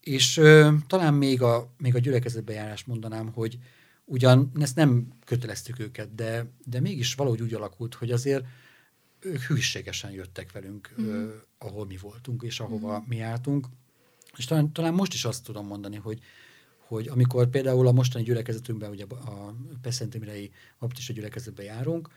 [0.00, 3.58] És ö, talán még a, még a gyülekezetbejárás mondanám, hogy
[4.04, 8.44] ugyan ezt nem köteleztük őket, de, de mégis valahogy úgy alakult, hogy azért
[9.20, 11.14] ők hűségesen jöttek velünk, uh-huh.
[11.14, 11.30] ö, mhm.
[11.58, 13.08] ahol mi voltunk, és ahova uh-huh.
[13.08, 13.66] mi álltunk.
[14.36, 16.20] És talán, talán most is azt tudom mondani, hogy,
[16.86, 22.08] hogy amikor például a mostani gyülekezetünkben, ugye a Peszentimrei baptista gyülekezetbe járunk,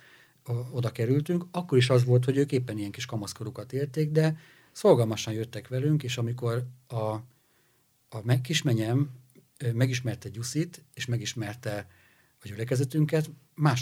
[0.71, 4.37] oda kerültünk, akkor is az volt, hogy ők éppen ilyen kis kamaszkorukat érték, de
[4.71, 6.95] szolgalmasan jöttek velünk, és amikor a,
[8.09, 9.09] a kismenyem
[9.73, 11.87] megismerte Gyuszit, és megismerte
[12.43, 13.29] a gyülekezetünket,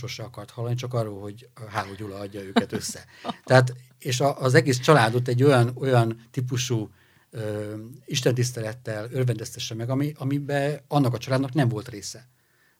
[0.05, 3.05] se akart hallani, csak arról, hogy Háló Gyula adja őket össze.
[3.43, 6.89] Tehát, és a, az egész családot egy olyan, olyan típusú
[7.35, 7.75] ö,
[8.05, 12.29] istentisztelettel örvendeztesse meg, ami, amiben annak a családnak nem volt része.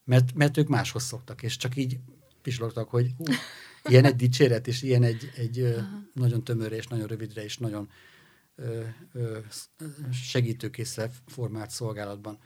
[0.04, 2.00] Mert, mert ők máshoz szoktak, és csak így
[2.42, 3.24] pislogtak, hogy hú,
[3.92, 5.80] ilyen egy dicséret, és ilyen egy, egy ö,
[6.14, 7.90] nagyon tömörre, és nagyon rövidre, és nagyon
[8.56, 8.82] ö,
[9.14, 9.38] ö,
[10.12, 12.40] segítőkészre formált szolgálatban.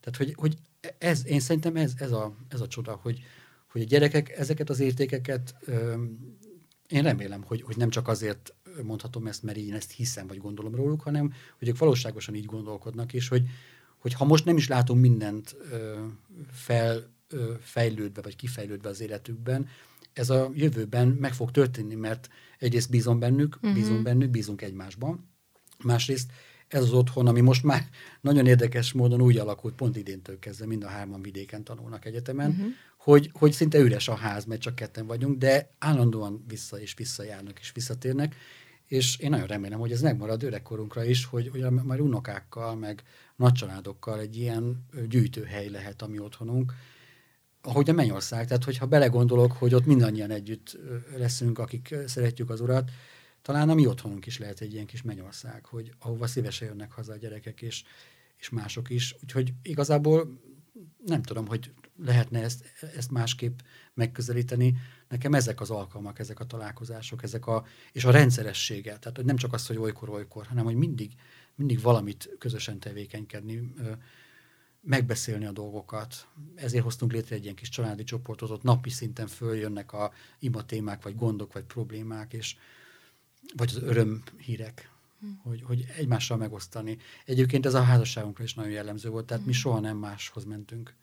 [0.00, 0.56] Tehát, hogy, hogy
[0.98, 3.20] ez, én szerintem ez, ez, a, ez a csoda, hogy,
[3.70, 6.02] hogy a gyerekek ezeket az értékeket ö,
[6.88, 10.74] én remélem, hogy, hogy nem csak azért mondhatom ezt, mert én ezt hiszem, vagy gondolom
[10.74, 13.42] róluk, hanem hogy ők valóságosan így gondolkodnak, és hogy,
[13.98, 15.56] hogy ha most nem is látunk mindent
[16.50, 17.14] fel,
[17.60, 19.68] fejlődve, vagy kifejlődve az életükben,
[20.12, 23.74] ez a jövőben meg fog történni, mert egyrészt bízom bennük, uh-huh.
[23.74, 25.30] bízunk bennük, bízunk egymásban,
[25.84, 26.30] másrészt
[26.68, 27.88] ez az otthon, ami most már
[28.20, 32.66] nagyon érdekes módon úgy alakult, pont idéntől kezdve, mind a hárman vidéken tanulnak egyetemen, uh-huh.
[32.96, 37.58] hogy, hogy szinte üres a ház, mert csak ketten vagyunk, de állandóan vissza és visszajárnak
[37.60, 38.34] és visszatérnek,
[38.86, 43.02] és én nagyon remélem, hogy ez megmarad öregkorunkra is, hogy, hogy majd unokákkal, meg
[43.36, 46.72] nagycsaládokkal egy ilyen gyűjtőhely lehet a mi otthonunk,
[47.62, 48.46] ahogy a Mennyország.
[48.46, 50.78] Tehát, hogyha belegondolok, hogy ott mindannyian együtt
[51.16, 52.90] leszünk, akik szeretjük az urat,
[53.42, 57.12] talán a mi otthonunk is lehet egy ilyen kis mennyország, hogy ahova szívesen jönnek haza
[57.12, 57.84] a gyerekek, és,
[58.36, 59.16] és mások is.
[59.22, 60.40] Úgyhogy igazából
[61.04, 61.72] nem tudom, hogy
[62.04, 62.64] lehetne ezt,
[62.96, 63.58] ezt másképp
[63.96, 64.76] megközelíteni.
[65.08, 68.98] Nekem ezek az alkalmak, ezek a találkozások, ezek a, és a rendszeressége.
[68.98, 71.12] Tehát nem csak az, hogy olykor-olykor, hanem hogy mindig,
[71.54, 73.74] mindig valamit közösen tevékenykedni,
[74.80, 76.28] megbeszélni a dolgokat.
[76.54, 81.02] Ezért hoztunk létre egy ilyen kis családi csoportot, ott napi szinten följönnek a ima témák,
[81.02, 82.56] vagy gondok, vagy problémák, és
[83.56, 84.90] vagy az öröm hírek,
[85.20, 85.26] hm.
[85.42, 86.98] hogy, hogy egymással megosztani.
[87.24, 89.48] Egyébként ez a házasságunkra is nagyon jellemző volt, tehát hm.
[89.48, 90.94] mi soha nem máshoz mentünk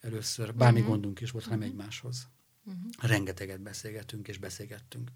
[0.00, 0.54] először.
[0.54, 0.94] Bármi uh-huh.
[0.94, 1.74] gondunk is volt, hanem uh-huh.
[1.74, 2.28] egymáshoz.
[2.64, 2.82] Uh-huh.
[3.00, 5.10] Rengeteget beszélgettünk és beszélgettünk.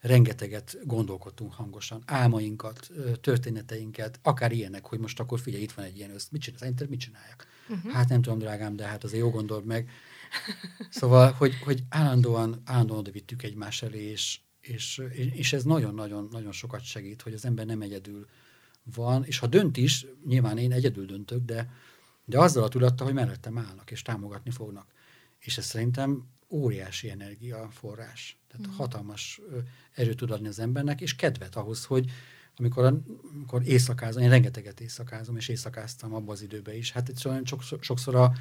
[0.00, 2.02] Rengeteget gondolkodtunk hangosan.
[2.06, 6.28] Álmainkat, történeteinket, akár ilyenek, hogy most akkor figyelj, itt van egy ilyen össz.
[6.28, 6.58] Mit csinál?
[6.58, 7.46] Szerinted mit csináljak?
[7.68, 7.92] Uh-huh.
[7.92, 9.90] Hát nem tudom, drágám, de hát azért jó gondold meg.
[10.90, 15.02] Szóval, hogy, hogy állandóan, állandóan oda vittük egymás elé, és, és,
[15.34, 18.26] és ez nagyon-nagyon nagyon sokat segít, hogy az ember nem egyedül
[18.94, 21.70] van, és ha dönt is, nyilván én egyedül döntök, de,
[22.28, 24.86] de azzal a tudattal, hogy mellettem állnak, és támogatni fognak.
[25.38, 28.38] És ez szerintem óriási energiaforrás.
[28.48, 28.76] Tehát mm.
[28.76, 29.40] hatalmas
[29.94, 32.10] erőt tud adni az embernek, és kedvet ahhoz, hogy,
[32.56, 33.00] amikor,
[33.32, 36.92] amikor éjszakázom, én rengeteget éjszakázom, és éjszakáztam abban az időben is.
[36.92, 37.44] Hát egyszerűen
[37.80, 38.32] sokszor a,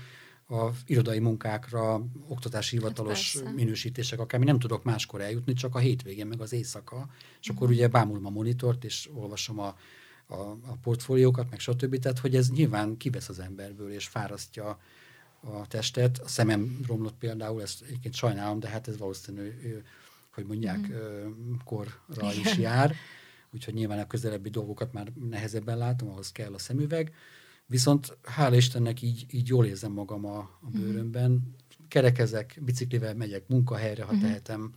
[0.55, 5.79] a irodai munkákra, oktatási hát hivatalos hát minősítések, akár nem tudok máskor eljutni, csak a
[5.79, 7.09] hétvégén, meg az éjszaka,
[7.41, 9.75] és akkor ugye bámulom a monitort, és olvasom a,
[10.27, 11.99] a, a portfóliókat, meg stb.
[11.99, 14.79] Tehát, hogy ez nyilván kivesz az emberből, és fárasztja
[15.41, 16.17] a testet.
[16.17, 19.53] A szemem romlott például, ezt egyébként sajnálom, de hát ez valószínű,
[20.33, 21.53] hogy mondják, mm.
[21.63, 22.95] korra is jár.
[23.53, 27.13] Úgyhogy nyilván a közelebbi dolgokat már nehezebben látom, ahhoz kell a szemüveg.
[27.65, 30.81] Viszont hála Istennek így, így jól érzem magam a, a mhm.
[30.81, 31.55] bőrömben.
[31.87, 34.19] Kerekezek, biciklivel megyek munkahelyre, ha mm.
[34.19, 34.73] tehetem.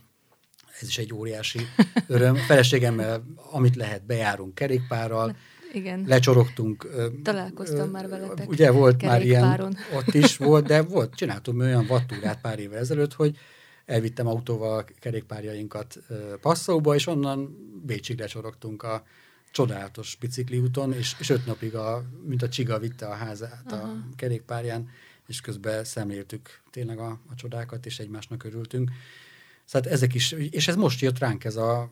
[0.79, 1.59] Ez is egy óriási
[2.07, 2.35] öröm.
[2.49, 5.27] Feleségemmel, amit lehet, bejárunk kerékpárral.
[5.27, 5.35] Hát,
[5.73, 6.03] igen.
[6.07, 6.87] Lecsorogtunk.
[7.23, 8.49] Találkoztam ö, már veletek.
[8.49, 13.13] Ugye volt már ilyen, ott is volt, de volt, csináltunk olyan vattúrát pár évvel ezelőtt,
[13.13, 13.37] hogy
[13.85, 15.99] elvittem autóval a kerékpárjainkat
[16.41, 19.03] Passzóba, és onnan Bécsig lecsorogtunk a
[19.51, 20.17] csodálatos
[20.61, 23.81] úton, és, és öt napig, a, mint a csiga vitte a házát Aha.
[23.81, 24.89] a kerékpárján,
[25.27, 28.91] és közben szemléltük tényleg a, a csodákat, és egymásnak örültünk.
[29.71, 31.91] Szóval ezek is, és ez most jött ránk ez a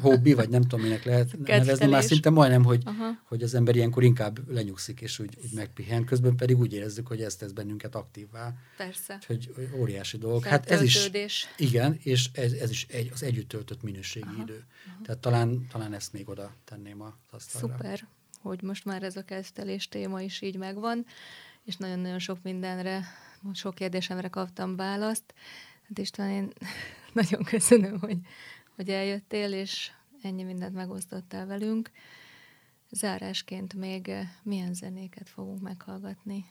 [0.00, 2.82] hobbi, vagy nem tudom, minek lehet nevezni, már szinte majdnem, hogy,
[3.24, 7.22] hogy az ember ilyenkor inkább lenyugszik, és úgy, úgy megpihen, közben pedig úgy érezzük, hogy
[7.22, 8.54] ez tesz bennünket aktívvá.
[8.76, 9.18] Persze.
[9.26, 10.44] Hogy óriási dolog.
[10.44, 11.10] Hát ez is,
[11.56, 14.64] igen, és ez, ez is egy, az együtt töltött minőségi aha, idő.
[14.86, 14.96] Aha.
[15.04, 17.74] Tehát talán, talán ezt még oda tenném a asztalra.
[17.74, 18.08] Szuper,
[18.42, 21.06] hogy most már ez a kezdtelés téma is így megvan,
[21.64, 23.04] és nagyon-nagyon sok mindenre,
[23.52, 25.34] sok kérdésemre kaptam választ.
[25.88, 26.52] Hát István, én
[27.12, 28.18] nagyon köszönöm, hogy,
[28.76, 29.90] hogy eljöttél, és
[30.22, 31.90] ennyi mindent megosztottál velünk.
[32.90, 36.44] Zárásként még eh, milyen zenéket fogunk meghallgatni?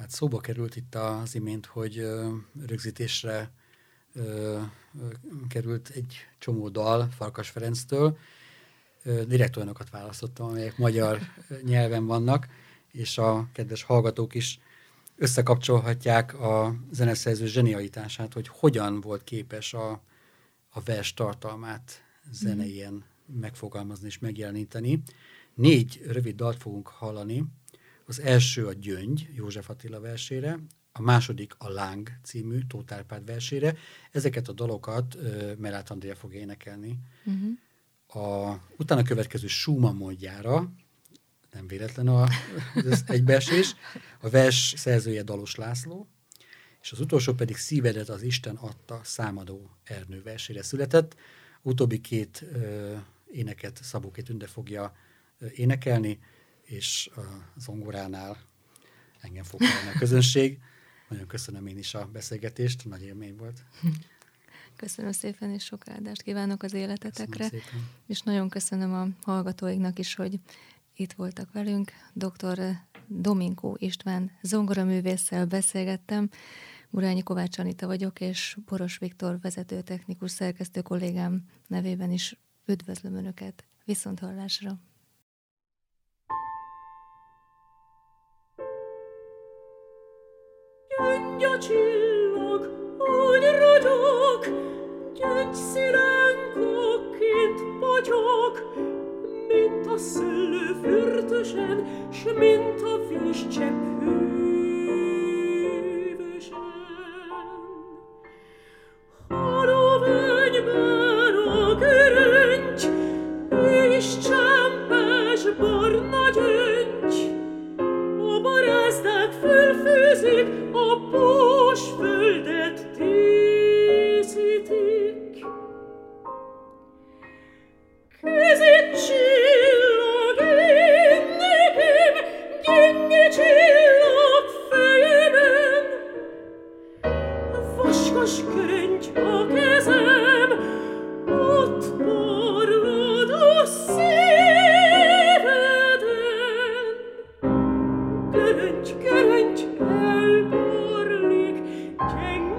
[0.00, 2.06] Hát szóba került itt az imént, hogy
[2.66, 3.50] rögzítésre
[5.48, 8.18] került egy csomó dal Farkas Ferenctől.
[9.26, 11.20] Direkt olyanokat választottam, amelyek magyar
[11.62, 12.46] nyelven vannak,
[12.92, 14.60] és a kedves hallgatók is
[15.20, 20.02] összekapcsolhatják a zeneszerző zsenialitását, hogy hogyan volt képes a,
[20.68, 23.38] a vers tartalmát zeneien mm.
[23.40, 25.02] megfogalmazni és megjeleníteni.
[25.54, 27.44] Négy rövid dalt fogunk hallani.
[28.06, 30.58] Az első a Gyöngy, József Attila versére,
[30.92, 33.76] a második a Láng című Tóth Árpád versére.
[34.10, 36.98] Ezeket a dalokat uh, Merát Andrea fog énekelni.
[37.24, 38.22] Uh-huh.
[38.24, 40.72] A utána következő Schumann módjára
[41.52, 42.28] nem véletlen a,
[42.74, 43.74] az egybeesés.
[44.20, 46.08] A vers szerzője Dalos László,
[46.82, 51.16] és az utolsó pedig Szívedet az Isten adta számadó Ernő versére született.
[51.62, 52.96] Utóbbi két ö,
[53.32, 54.92] éneket Szabó Tünde fogja
[55.54, 56.18] énekelni,
[56.62, 57.20] és a
[57.56, 58.38] zongoránál
[59.20, 59.62] engem fog
[59.94, 60.58] a közönség.
[61.08, 63.64] Nagyon köszönöm én is a beszélgetést, nagy élmény volt.
[64.76, 67.50] Köszönöm szépen, és sok áldást kívánok az életetekre.
[68.06, 70.40] És nagyon köszönöm a hallgatóiknak is, hogy
[71.00, 71.92] itt voltak velünk.
[72.12, 72.60] Dr.
[73.06, 76.28] Dominkó István zongoraművésszel beszélgettem.
[76.90, 83.64] Murányi Kovács Anita vagyok, és Boros Viktor vezető technikus szerkesztő kollégám nevében is üdvözlöm Önöket.
[83.84, 84.78] Viszont hallásra!
[90.98, 92.60] Gyöngy a csillag,
[92.98, 94.44] úgy ragyog,
[95.14, 98.70] gyöngy sziránkokként potyog,
[99.52, 104.39] mint a szőlő fürtösen, s mint a vízcsepp hűvösen.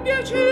[0.02, 0.51] 别去。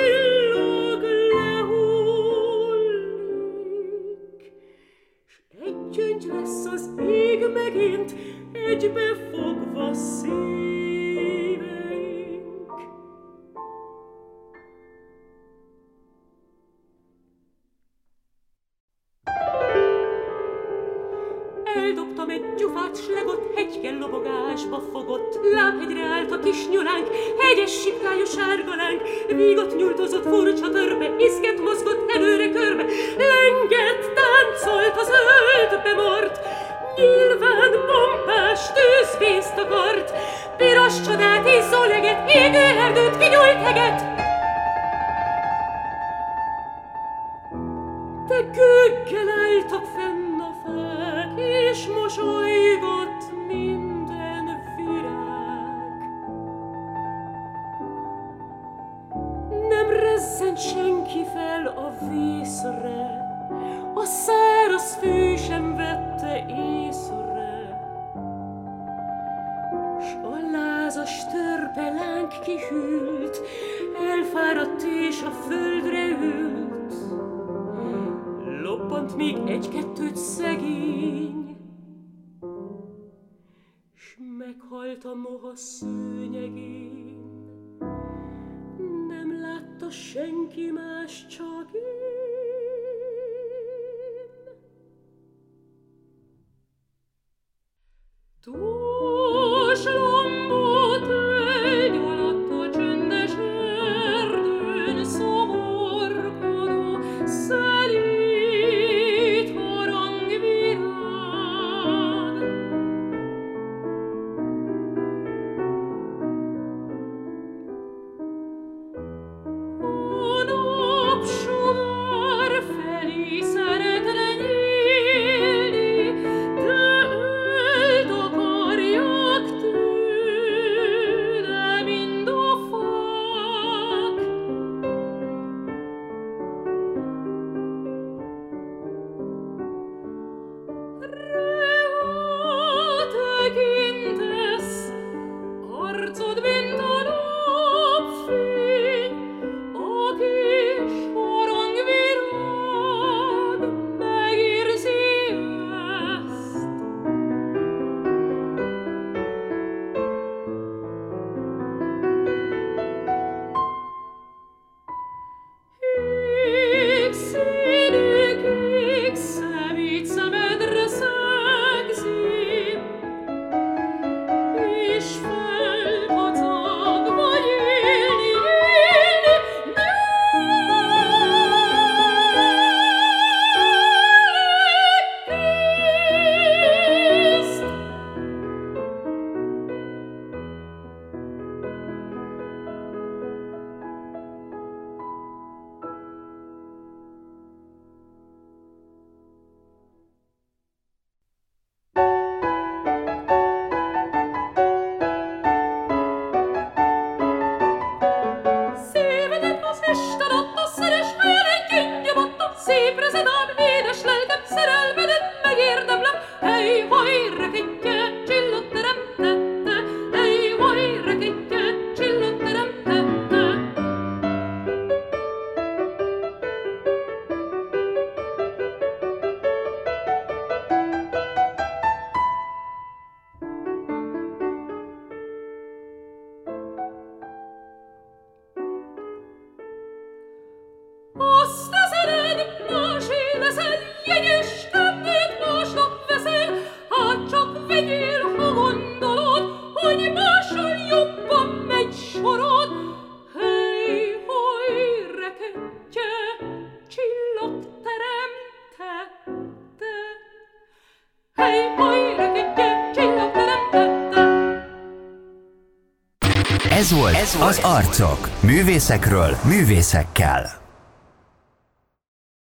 [266.91, 268.29] Ez volt, Ez volt az Arcok.
[268.41, 270.60] Művészekről, művészekkel.